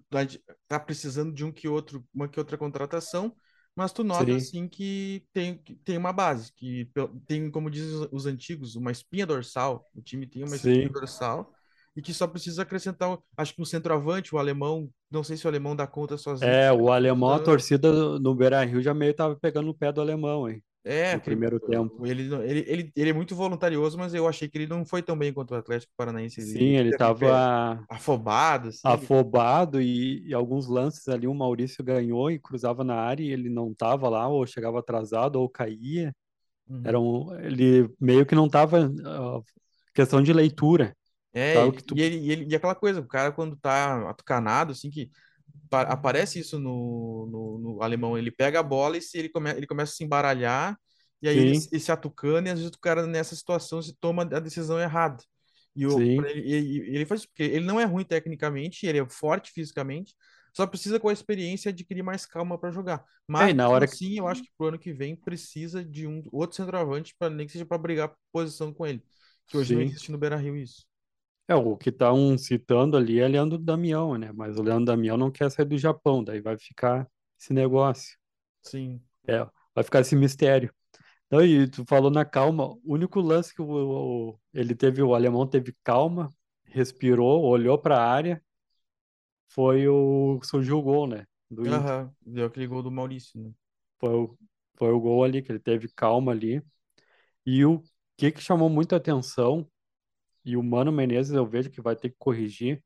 tá 0.69 0.79
precisando 0.79 1.33
de 1.33 1.45
um 1.45 1.51
que 1.51 1.67
outro, 1.67 2.07
uma 2.15 2.29
que 2.29 2.39
outra 2.39 2.57
contratação, 2.57 3.35
mas 3.81 3.93
tu 3.95 4.05
nota 4.05 4.35
Sim. 4.35 4.37
assim 4.37 4.69
que 4.69 5.25
tem, 5.33 5.57
tem 5.83 5.97
uma 5.97 6.13
base, 6.13 6.53
que 6.53 6.87
tem, 7.27 7.51
como 7.51 7.71
dizem 7.71 8.07
os 8.13 8.27
antigos, 8.27 8.77
uma 8.77 8.93
espinha 8.93 9.27
dorsal. 9.27 9.89
O 9.95 10.03
time 10.03 10.27
tem 10.27 10.45
uma 10.45 10.55
Sim. 10.55 10.55
espinha 10.55 10.91
dorsal 10.91 11.51
e 11.97 12.03
que 12.03 12.13
só 12.13 12.27
precisa 12.27 12.61
acrescentar, 12.61 13.19
acho 13.35 13.55
que 13.55 13.63
um 13.63 13.65
centroavante, 13.65 14.35
o 14.35 14.39
alemão, 14.39 14.93
não 15.11 15.25
sei 15.25 15.39
se 15.39 15.47
o 15.47 15.49
alemão 15.49 15.75
dá 15.75 15.87
conta 15.87 16.19
sozinho. 16.19 16.53
É, 16.53 16.71
o 16.71 16.91
alemão, 16.91 17.33
a 17.33 17.39
torcida 17.41 18.19
no 18.19 18.35
Beira-Rio 18.35 18.83
já 18.83 18.93
meio 18.93 19.15
tava 19.15 19.35
pegando 19.37 19.67
no 19.67 19.75
pé 19.75 19.91
do 19.91 20.01
alemão, 20.03 20.47
hein? 20.49 20.63
É, 20.83 21.15
no 21.15 21.21
primeiro 21.21 21.61
tempo. 21.61 22.07
Ele, 22.07 22.33
ele, 22.35 22.65
ele, 22.67 22.93
ele 22.97 23.11
é 23.11 23.13
muito 23.13 23.37
voluntarioso, 23.37 23.99
mas 23.99 24.15
eu 24.15 24.27
achei 24.27 24.49
que 24.49 24.57
ele 24.57 24.67
não 24.67 24.85
foi 24.85 25.03
tão 25.03 25.17
bem 25.17 25.33
contra 25.33 25.57
o 25.57 25.61
Atlético 25.61 25.93
Paranaense. 25.95 26.41
Sim, 26.41 26.59
ele, 26.59 26.89
ele 26.89 26.97
tava 26.97 27.85
afobado. 27.89 28.69
Assim. 28.69 28.81
Afobado 28.85 29.81
e, 29.81 30.27
e, 30.27 30.33
alguns 30.33 30.67
lances 30.67 31.07
ali 31.09 31.27
o 31.27 31.35
Maurício 31.35 31.85
ganhou 31.85 32.31
e 32.31 32.39
cruzava 32.39 32.83
na 32.83 32.95
área 32.95 33.23
e 33.23 33.31
ele 33.31 33.51
não 33.51 33.75
tava 33.75 34.09
lá, 34.09 34.27
ou 34.27 34.47
chegava 34.47 34.79
atrasado, 34.79 35.37
ou 35.37 35.51
caía. 35.51 36.15
Uhum. 36.67 36.83
Era 36.85 36.99
um, 36.99 37.41
ele 37.41 37.93
meio 38.01 38.25
que 38.25 38.35
não 38.35 38.49
tava 38.49 38.87
uh, 38.87 39.45
questão 39.93 40.23
de 40.23 40.33
leitura. 40.33 40.97
É, 41.33 41.55
tu... 41.73 41.97
e, 41.97 42.03
ele, 42.03 42.17
e, 42.17 42.33
ele, 42.33 42.47
e 42.51 42.57
aquela 42.57 42.75
coisa, 42.75 43.01
o 43.01 43.07
cara 43.07 43.31
quando 43.31 43.55
tá 43.55 44.09
atucanado, 44.09 44.73
assim, 44.73 44.91
que 44.91 45.11
aparece 45.71 46.39
isso 46.41 46.59
no, 46.59 47.27
no, 47.31 47.59
no, 47.59 47.83
alemão, 47.83 48.19
ele 48.19 48.31
pega 48.31 48.61
a 48.61 48.63
bola 48.63 48.97
e 48.97 49.03
se 49.03 49.19
ele, 49.19 49.29
come, 49.29 49.51
ele 49.51 49.67
começa 49.67 49.93
a 49.93 49.97
se 49.97 50.05
embaralhar, 50.05 50.77
e 51.23 51.29
aí 51.29 51.37
ele, 51.37 51.57
ele, 51.71 51.81
se 51.81 51.93
atucana, 51.93 52.49
e 52.49 52.51
às 52.51 52.59
vezes 52.59 52.75
o 52.75 52.81
cara 52.81 53.07
nessa 53.07 53.37
situação 53.37 53.81
se 53.81 53.95
toma 53.95 54.23
a 54.23 54.41
decisão 54.41 54.81
errada. 54.81 55.23
E 55.77 55.87
o, 55.87 56.01
ele, 56.01 56.41
ele, 56.41 56.97
ele 56.97 57.07
faz 57.07 57.25
porque 57.25 57.45
ele 57.45 57.65
não 57.65 57.79
é 57.79 57.85
ruim 57.85 58.05
tecnicamente, 58.05 58.87
ele 58.87 58.99
é 58.99 59.09
forte 59.09 59.53
fisicamente, 59.53 60.15
só 60.53 60.67
precisa 60.67 60.99
com 60.99 61.09
a 61.09 61.13
experiência 61.13 61.69
adquirir 61.69 62.03
mais 62.03 62.27
calma 62.27 62.59
para 62.59 62.71
jogar. 62.71 63.05
Mas 63.27 63.51
é, 63.51 63.53
na 63.55 63.69
hora 63.69 63.85
assim, 63.85 64.11
que... 64.11 64.17
eu 64.17 64.27
acho 64.27 64.43
que 64.43 64.51
pro 64.57 64.69
ano 64.69 64.79
que 64.79 64.93
vem 64.93 65.15
precisa 65.15 65.85
de 65.85 66.07
um 66.07 66.23
outro 66.33 66.57
centroavante 66.57 67.15
para 67.17 67.31
nem 67.31 67.47
que 67.47 67.53
seja 67.53 67.65
para 67.65 67.79
brigar 67.79 68.15
posição 68.33 68.73
com 68.73 68.87
ele. 68.87 69.03
Que 69.47 69.57
hoje 69.57 69.69
Sim. 69.69 69.75
não 69.77 69.83
existe 69.83 70.13
no 70.13 70.19
Beira-Rio 70.19 70.57
isso. 70.57 70.90
É, 71.51 71.55
o 71.57 71.77
que 71.77 71.89
estão 71.89 72.39
citando 72.39 72.97
ali 72.97 73.19
é 73.19 73.27
Leandro 73.27 73.59
Damião, 73.59 74.17
né? 74.17 74.31
Mas 74.33 74.57
o 74.57 74.63
Leandro 74.63 74.85
Damião 74.85 75.17
não 75.17 75.33
quer 75.33 75.51
sair 75.51 75.65
do 75.65 75.77
Japão, 75.77 76.23
daí 76.23 76.41
vai 76.41 76.57
ficar 76.57 77.09
esse 77.37 77.53
negócio. 77.53 78.17
Sim. 78.63 79.01
É, 79.27 79.45
vai 79.75 79.83
ficar 79.83 79.99
esse 79.99 80.15
mistério. 80.15 80.73
Então, 81.27 81.45
e 81.45 81.69
tu 81.69 81.85
falou 81.89 82.09
na 82.09 82.25
calma, 82.25 82.69
o 82.69 82.81
único 82.85 83.21
lance 83.21 83.53
que 83.53 83.61
o, 83.61 83.67
o 83.67 84.41
ele 84.55 84.77
teve, 84.77 85.03
o 85.03 85.13
alemão 85.13 85.45
teve 85.45 85.75
calma, 85.83 86.33
respirou, 86.67 87.43
olhou 87.43 87.77
para 87.77 87.99
a 87.99 88.09
área, 88.09 88.41
foi 89.49 89.89
o 89.89 90.39
surgiu 90.45 90.79
o 90.79 90.83
gol, 90.83 91.09
né? 91.09 91.27
Do 91.51 91.65
deu 92.25 92.47
aquele 92.47 92.69
gol 92.69 92.81
do 92.81 92.93
Maurício, 92.93 93.41
né? 93.41 93.51
Foi 93.99 94.15
o, 94.15 94.39
foi 94.77 94.93
o 94.93 95.01
gol 95.01 95.25
ali, 95.25 95.43
que 95.43 95.51
ele 95.51 95.59
teve 95.59 95.89
calma 95.89 96.31
ali. 96.31 96.63
E 97.45 97.65
o 97.65 97.83
que 98.17 98.31
que 98.31 98.41
chamou 98.41 98.71
muita 98.71 98.95
atenção, 98.95 99.69
e 100.45 100.57
o 100.57 100.63
Mano 100.63 100.91
Menezes 100.91 101.33
eu 101.33 101.47
vejo 101.47 101.71
que 101.71 101.81
vai 101.81 101.95
ter 101.95 102.11
que 102.11 102.17
corrigir, 102.19 102.83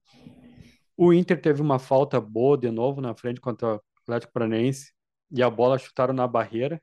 o 0.96 1.12
Inter 1.12 1.40
teve 1.40 1.60
uma 1.60 1.78
falta 1.78 2.20
boa 2.20 2.56
de 2.56 2.70
novo 2.70 3.00
na 3.00 3.14
frente 3.14 3.40
contra 3.40 3.76
o 3.76 3.80
Atlético 4.02 4.32
Paranaense, 4.32 4.92
e 5.30 5.42
a 5.42 5.50
bola 5.50 5.78
chutaram 5.78 6.14
na 6.14 6.26
barreira. 6.26 6.80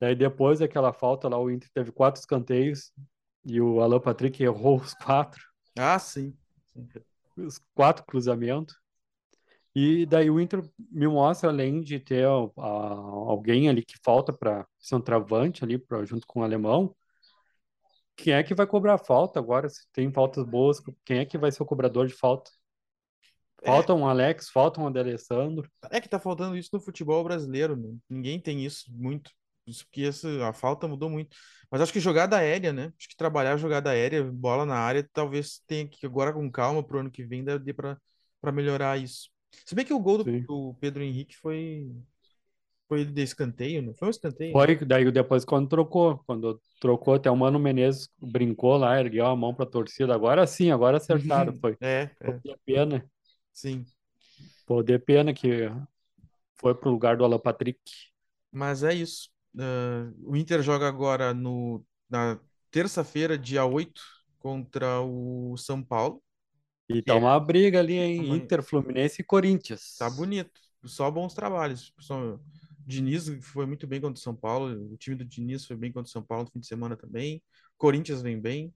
Daí 0.00 0.14
depois 0.14 0.58
daquela 0.58 0.92
falta 0.92 1.28
lá, 1.28 1.38
o 1.38 1.50
Inter 1.50 1.70
teve 1.72 1.92
quatro 1.92 2.20
escanteios, 2.20 2.92
e 3.44 3.60
o 3.60 3.80
Alan 3.80 4.00
Patrick 4.00 4.42
errou 4.42 4.76
os 4.76 4.92
quatro. 4.94 5.40
Ah, 5.78 5.98
sim. 5.98 6.36
Os 7.36 7.58
quatro 7.74 8.04
cruzamentos. 8.04 8.76
E 9.74 10.06
daí 10.06 10.30
o 10.30 10.40
Inter 10.40 10.62
me 10.90 11.06
mostra, 11.06 11.50
além 11.50 11.82
de 11.82 12.00
ter 12.00 12.26
a, 12.26 12.30
a, 12.30 12.66
alguém 12.66 13.68
ali 13.68 13.84
que 13.84 13.94
falta 14.02 14.32
para 14.32 14.66
centroavante 14.78 15.62
ali 15.62 15.78
pra, 15.78 16.04
junto 16.04 16.26
com 16.26 16.40
o 16.40 16.42
alemão, 16.42 16.96
quem 18.16 18.32
é 18.32 18.42
que 18.42 18.54
vai 18.54 18.66
cobrar 18.66 18.98
falta 18.98 19.38
agora? 19.38 19.68
Se 19.68 19.86
tem 19.92 20.10
faltas 20.10 20.44
boas, 20.44 20.80
quem 21.04 21.18
é 21.18 21.24
que 21.24 21.36
vai 21.36 21.52
ser 21.52 21.62
o 21.62 21.66
cobrador 21.66 22.06
de 22.06 22.14
falta? 22.14 22.50
Falta 23.64 23.92
é, 23.92 23.96
um 23.96 24.06
Alex, 24.06 24.48
falta 24.48 24.80
um 24.80 24.86
Alessandro. 24.86 25.70
É 25.90 26.00
que 26.00 26.08
tá 26.08 26.18
faltando 26.18 26.56
isso 26.56 26.70
no 26.72 26.80
futebol 26.80 27.22
brasileiro, 27.22 27.76
né? 27.76 27.94
ninguém 28.08 28.40
tem 28.40 28.64
isso 28.64 28.92
muito. 28.92 29.30
Isso 29.66 29.84
que 29.90 30.06
essa, 30.06 30.48
a 30.48 30.52
falta 30.52 30.86
mudou 30.86 31.10
muito. 31.10 31.36
Mas 31.70 31.80
acho 31.80 31.92
que 31.92 31.98
jogada 31.98 32.36
aérea, 32.36 32.72
né? 32.72 32.92
Acho 32.96 33.08
que 33.08 33.16
trabalhar 33.16 33.56
jogada 33.56 33.90
aérea, 33.90 34.22
bola 34.22 34.64
na 34.64 34.76
área, 34.76 35.08
talvez 35.12 35.60
tenha 35.66 35.88
que 35.88 36.06
agora 36.06 36.32
com 36.32 36.48
calma 36.50 36.84
pro 36.84 37.00
ano 37.00 37.10
que 37.10 37.24
vem 37.24 37.42
dê 37.42 37.74
para 37.74 37.98
melhorar 38.52 38.96
isso. 38.96 39.28
Se 39.64 39.74
bem 39.74 39.84
que 39.84 39.92
o 39.92 39.98
gol 39.98 40.22
do, 40.22 40.42
do, 40.42 40.74
Pedro 40.80 41.02
Henrique 41.02 41.36
foi 41.36 41.90
foi 42.88 43.04
de 43.04 43.22
escanteio, 43.22 43.82
não 43.82 43.94
foi 43.94 44.08
um 44.08 44.10
escanteio? 44.10 44.52
Foi, 44.52 44.76
daí 44.84 45.10
depois 45.10 45.44
quando 45.44 45.68
trocou, 45.68 46.18
quando 46.26 46.60
trocou 46.80 47.14
até 47.14 47.30
o 47.30 47.36
Mano 47.36 47.58
Menezes 47.58 48.08
brincou 48.20 48.76
lá, 48.76 48.98
ergueu 48.98 49.26
a 49.26 49.36
mão 49.36 49.54
para 49.54 49.64
a 49.64 49.70
torcida. 49.70 50.14
Agora 50.14 50.46
sim, 50.46 50.70
agora 50.70 50.96
acertaram, 50.96 51.54
foi. 51.60 51.76
É, 51.80 52.10
é. 52.20 52.40
Pena. 52.64 53.04
Sim. 53.52 53.84
Pô, 54.66 54.82
de 54.82 54.98
pena 54.98 55.32
que 55.32 55.70
foi 56.56 56.74
pro 56.74 56.90
lugar 56.90 57.16
do 57.16 57.24
Alan 57.24 57.38
Patrick. 57.38 57.80
Mas 58.52 58.82
é 58.82 58.94
isso. 58.94 59.30
Uh, 59.54 60.12
o 60.30 60.36
Inter 60.36 60.62
joga 60.62 60.86
agora 60.86 61.32
no, 61.32 61.84
na 62.08 62.38
terça-feira, 62.70 63.38
dia 63.38 63.64
8, 63.64 64.00
contra 64.38 65.00
o 65.00 65.56
São 65.56 65.82
Paulo. 65.82 66.22
E 66.88 67.02
tá 67.02 67.14
é. 67.14 67.16
uma 67.16 67.38
briga 67.40 67.80
ali 67.80 67.94
em 67.94 68.34
Inter, 68.34 68.62
Fluminense 68.62 69.22
e 69.22 69.24
Corinthians. 69.24 69.96
Tá 69.98 70.08
bonito. 70.08 70.60
Só 70.84 71.10
bons 71.10 71.34
trabalhos. 71.34 71.92
Só... 71.98 72.38
Diniz 72.86 73.28
foi 73.42 73.66
muito 73.66 73.84
bem 73.86 74.00
contra 74.00 74.18
o 74.18 74.22
São 74.22 74.34
Paulo. 74.34 74.92
O 74.92 74.96
time 74.96 75.16
do 75.16 75.24
Diniz 75.24 75.66
foi 75.66 75.76
bem 75.76 75.90
contra 75.90 76.08
o 76.08 76.12
São 76.12 76.22
Paulo 76.22 76.44
no 76.44 76.50
fim 76.52 76.60
de 76.60 76.68
semana 76.68 76.96
também. 76.96 77.42
Corinthians 77.76 78.22
vem 78.22 78.40
bem. 78.40 78.72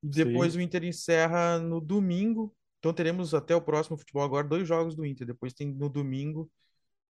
Depois 0.00 0.52
Sim. 0.52 0.60
o 0.60 0.62
Inter 0.62 0.84
encerra 0.84 1.58
no 1.58 1.80
domingo. 1.80 2.54
Então 2.78 2.92
teremos 2.92 3.34
até 3.34 3.56
o 3.56 3.60
próximo 3.60 3.98
futebol 3.98 4.22
agora 4.22 4.46
dois 4.46 4.68
jogos 4.68 4.94
do 4.94 5.04
Inter. 5.04 5.26
Depois 5.26 5.52
tem 5.52 5.66
no 5.66 5.88
domingo, 5.88 6.48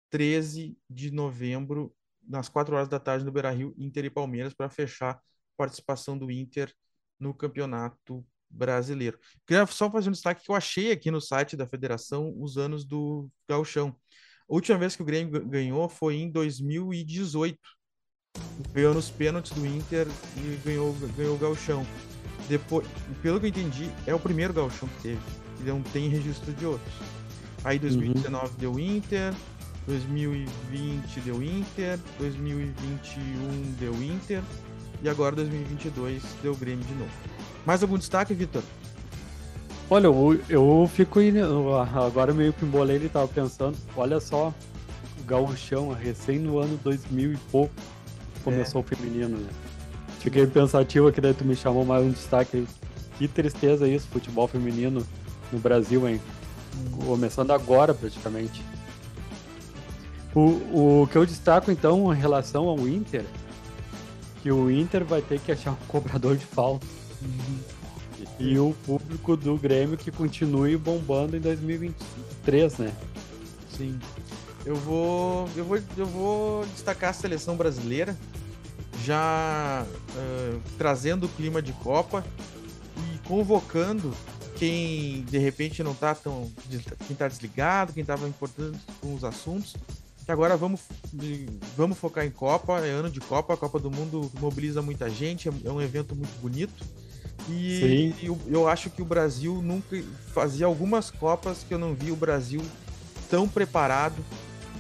13 0.09 0.79
de 0.88 1.11
novembro, 1.11 1.92
nas 2.23 2.49
4 2.49 2.77
horas 2.77 2.88
da 2.88 3.01
tarde 3.01 3.25
no 3.25 3.33
Beira 3.33 3.51
Rio, 3.51 3.75
Inter 3.77 4.05
e 4.05 4.11
Palmeiras, 4.11 4.55
para 4.55 4.71
fechar 4.71 5.14
a 5.14 5.21
participação 5.57 6.16
do 6.16 6.31
Inter 6.31 6.73
no 7.19 7.35
campeonato 7.35 8.25
brasileiro. 8.49 9.19
Queria 9.45 9.66
só 9.66 9.90
fazer 9.90 10.09
um 10.09 10.12
destaque 10.12 10.45
que 10.45 10.51
eu 10.51 10.55
achei 10.55 10.92
aqui 10.92 11.11
no 11.11 11.21
site 11.21 11.57
da 11.57 11.66
federação 11.66 12.33
os 12.38 12.57
anos 12.57 12.85
do 12.85 13.29
Gauchão. 13.49 13.97
A 14.48 14.54
última 14.54 14.78
vez 14.78 14.94
que 14.94 15.02
o 15.02 15.04
Grêmio 15.04 15.44
ganhou 15.44 15.88
foi 15.88 16.16
em 16.16 16.30
2018. 16.30 17.59
Ganhou 18.72 18.94
nos 18.94 19.11
pênaltis 19.11 19.52
do 19.52 19.66
Inter 19.66 20.06
e 20.37 20.61
ganhou, 20.64 20.94
ganhou 21.16 21.35
o 21.35 21.38
Gauchão. 21.38 21.85
Depois, 22.48 22.87
pelo 23.22 23.40
que 23.40 23.46
eu 23.46 23.50
entendi, 23.50 23.90
é 24.06 24.14
o 24.14 24.20
primeiro 24.20 24.52
Gauchão 24.52 24.88
que 24.88 25.02
teve. 25.02 25.20
E 25.61 25.64
não 25.64 25.82
tem 25.82 26.09
registro 26.09 26.52
de 26.52 26.64
outros. 26.64 26.94
Aí 27.64 27.78
2019 27.78 28.46
uhum. 28.46 28.54
deu 28.59 28.78
Inter, 28.78 29.35
2020 29.87 31.20
deu 31.20 31.42
Inter, 31.42 31.98
2021 32.18 33.74
deu 33.80 33.94
Inter 34.02 34.42
e 35.02 35.09
agora 35.09 35.35
2022 35.35 36.22
deu 36.42 36.54
Grêmio 36.54 36.85
de 36.85 36.94
novo. 36.94 37.11
Mais 37.64 37.82
algum 37.82 37.98
destaque, 37.98 38.32
Vitor? 38.32 38.62
Olha, 39.88 40.07
eu, 40.07 40.40
eu 40.49 40.90
fico 40.92 41.20
agora 42.05 42.35
meio 42.35 42.53
que 42.53 42.64
embolei, 42.64 42.96
ele 42.96 43.09
tava 43.09 43.29
pensando, 43.29 43.77
olha 43.96 44.18
só, 44.18 44.53
gauchão, 45.25 45.92
recém 45.92 46.40
no 46.40 46.59
ano 46.59 46.77
2000 46.83 47.33
e 47.33 47.37
pouco, 47.53 47.72
começou 48.42 48.81
é. 48.81 48.85
o 48.85 48.87
feminino, 48.87 49.37
né? 49.37 49.49
Fiquei 50.18 50.44
pensativo 50.44 51.07
aqui, 51.07 51.20
daí 51.20 51.33
tu 51.33 51.44
me 51.44 51.55
chamou 51.55 51.85
mais 51.85 52.05
um 52.05 52.11
destaque. 52.11 52.66
Que 53.16 53.29
tristeza 53.29 53.87
isso, 53.87 54.09
futebol 54.09 54.49
feminino 54.49 55.07
no 55.53 55.59
Brasil, 55.61 56.07
hein? 56.09 56.20
Começando 57.07 57.53
agora, 57.53 57.94
praticamente. 57.94 58.62
O, 60.35 61.03
o 61.03 61.09
que 61.11 61.16
eu 61.16 61.25
destaco, 61.25 61.70
então, 61.70 62.12
em 62.12 62.16
relação 62.16 62.68
ao 62.68 62.88
Inter, 62.88 63.25
que 64.42 64.51
o 64.51 64.68
Inter 64.68 65.05
vai 65.05 65.22
ter 65.22 65.38
que 65.38 65.53
achar 65.53 65.70
um 65.70 65.77
cobrador 65.87 66.37
de 66.37 66.44
falta. 66.44 66.85
E 68.38 68.59
o 68.59 68.74
público 68.85 69.37
do 69.37 69.57
Grêmio 69.57 69.96
que 69.96 70.11
continue 70.11 70.76
bombando 70.76 71.37
em 71.37 71.40
2023, 71.40 72.79
né? 72.79 72.92
Sim. 73.76 73.98
Eu 74.64 74.76
vou, 74.76 75.48
eu 75.57 75.64
vou, 75.64 75.79
eu 75.96 76.07
vou 76.07 76.66
destacar 76.66 77.11
a 77.11 77.12
seleção 77.12 77.57
brasileira, 77.57 78.16
já 79.05 79.87
uh, 79.87 80.61
trazendo 80.76 81.26
o 81.26 81.29
clima 81.29 81.62
de 81.62 81.72
Copa 81.72 82.24
e 82.96 83.18
convocando 83.29 84.12
quem 84.57 85.22
de 85.24 85.38
repente 85.38 85.83
não 85.83 85.94
tá 85.94 86.14
tão. 86.14 86.50
quem 87.07 87.14
tá 87.14 87.29
desligado, 87.29 87.92
quem 87.92 88.05
tava 88.05 88.29
importando 88.29 88.76
com 89.00 89.14
os 89.14 89.22
assuntos. 89.22 89.76
Que 90.24 90.33
agora 90.33 90.57
vamos, 90.57 90.81
vamos 91.76 91.96
focar 91.96 92.26
em 92.26 92.31
Copa, 92.31 92.81
é 92.81 92.90
ano 92.90 93.09
de 93.09 93.20
Copa, 93.20 93.55
a 93.55 93.57
Copa 93.57 93.79
do 93.79 93.92
Mundo 93.92 94.29
mobiliza 94.40 94.83
muita 94.83 95.09
gente, 95.09 95.48
é 95.48 95.70
um 95.70 95.81
evento 95.81 96.16
muito 96.16 96.37
bonito. 96.40 96.85
E 97.48 98.14
eu, 98.22 98.38
eu, 98.48 98.68
acho 98.68 98.90
que 98.90 99.00
o 99.00 99.04
Brasil 99.04 99.61
nunca 99.62 100.02
fazia 100.32 100.66
algumas 100.66 101.11
Copas 101.11 101.64
que 101.66 101.72
eu 101.72 101.78
não 101.78 101.94
vi 101.94 102.11
o 102.11 102.16
Brasil 102.16 102.61
tão 103.30 103.48
preparado 103.48 104.16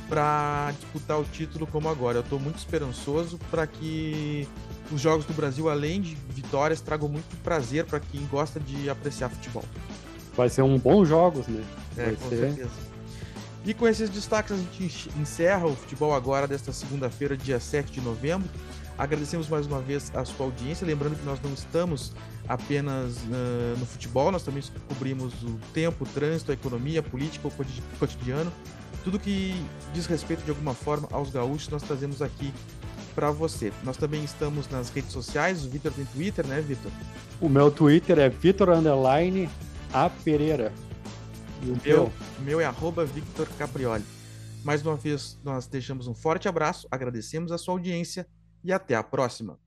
para 0.08 0.72
disputar 0.78 1.18
o 1.18 1.24
título 1.24 1.66
como 1.66 1.88
agora. 1.88 2.18
Eu 2.18 2.22
estou 2.22 2.38
muito 2.38 2.58
esperançoso 2.58 3.38
para 3.50 3.66
que 3.66 4.48
os 4.90 5.00
jogos 5.00 5.24
do 5.24 5.32
Brasil, 5.32 5.68
além 5.68 6.00
de 6.00 6.16
vitórias, 6.30 6.80
tragam 6.80 7.08
muito 7.08 7.36
prazer 7.42 7.84
para 7.84 8.00
quem 8.00 8.24
gosta 8.26 8.58
de 8.60 8.88
apreciar 8.88 9.28
futebol. 9.28 9.64
Vai 10.36 10.48
ser 10.48 10.62
um 10.62 10.78
bom 10.78 11.04
jogos, 11.04 11.46
né? 11.48 11.64
É, 11.96 12.04
Vai 12.06 12.16
com 12.16 12.28
ser. 12.28 12.36
certeza. 12.36 12.96
E 13.64 13.74
com 13.74 13.88
esses 13.88 14.08
destaques 14.08 14.52
a 14.52 14.56
gente 14.56 15.10
encerra 15.18 15.66
o 15.66 15.74
futebol 15.74 16.14
agora 16.14 16.46
desta 16.46 16.72
segunda-feira, 16.72 17.36
dia 17.36 17.58
7 17.58 17.90
de 17.90 18.00
novembro. 18.00 18.48
Agradecemos 18.98 19.48
mais 19.48 19.66
uma 19.66 19.80
vez 19.80 20.10
a 20.14 20.24
sua 20.24 20.46
audiência, 20.46 20.86
lembrando 20.86 21.16
que 21.16 21.24
nós 21.24 21.38
não 21.42 21.52
estamos 21.52 22.12
apenas 22.48 23.16
uh, 23.18 23.78
no 23.78 23.84
futebol, 23.84 24.32
nós 24.32 24.42
também 24.42 24.62
cobrimos 24.88 25.34
o 25.42 25.58
tempo, 25.74 26.04
o 26.04 26.06
trânsito, 26.06 26.50
a 26.50 26.54
economia, 26.54 27.00
a 27.00 27.02
política, 27.02 27.46
o 27.46 27.52
cotidiano, 27.98 28.50
tudo 29.04 29.18
que 29.18 29.54
diz 29.92 30.06
respeito 30.06 30.42
de 30.44 30.50
alguma 30.50 30.72
forma 30.72 31.08
aos 31.12 31.30
gaúchos, 31.30 31.68
nós 31.68 31.82
trazemos 31.82 32.22
aqui 32.22 32.52
para 33.14 33.30
você. 33.30 33.72
Nós 33.84 33.96
também 33.96 34.24
estamos 34.24 34.68
nas 34.68 34.88
redes 34.88 35.12
sociais, 35.12 35.64
o 35.64 35.68
Vitor 35.68 35.92
tem 35.92 36.04
Twitter, 36.06 36.46
né, 36.46 36.60
Vitor? 36.60 36.90
O 37.40 37.48
meu 37.48 37.70
Twitter 37.70 38.18
é 38.18 38.28
Vitor 38.30 38.70
Underline 38.70 39.48
A 39.92 40.08
Pereira. 40.08 40.72
E 41.62 41.70
o 41.70 41.78
meu, 41.84 42.12
meu 42.40 42.60
é 42.60 42.64
arroba 42.64 43.04
Victor 43.04 43.46
Caprioli. 43.58 44.04
Mais 44.64 44.84
uma 44.84 44.96
vez, 44.96 45.38
nós 45.44 45.66
deixamos 45.66 46.06
um 46.08 46.14
forte 46.14 46.48
abraço, 46.48 46.88
agradecemos 46.90 47.52
a 47.52 47.58
sua 47.58 47.74
audiência 47.74 48.26
e 48.66 48.72
até 48.72 48.96
a 48.96 49.02
próxima. 49.02 49.58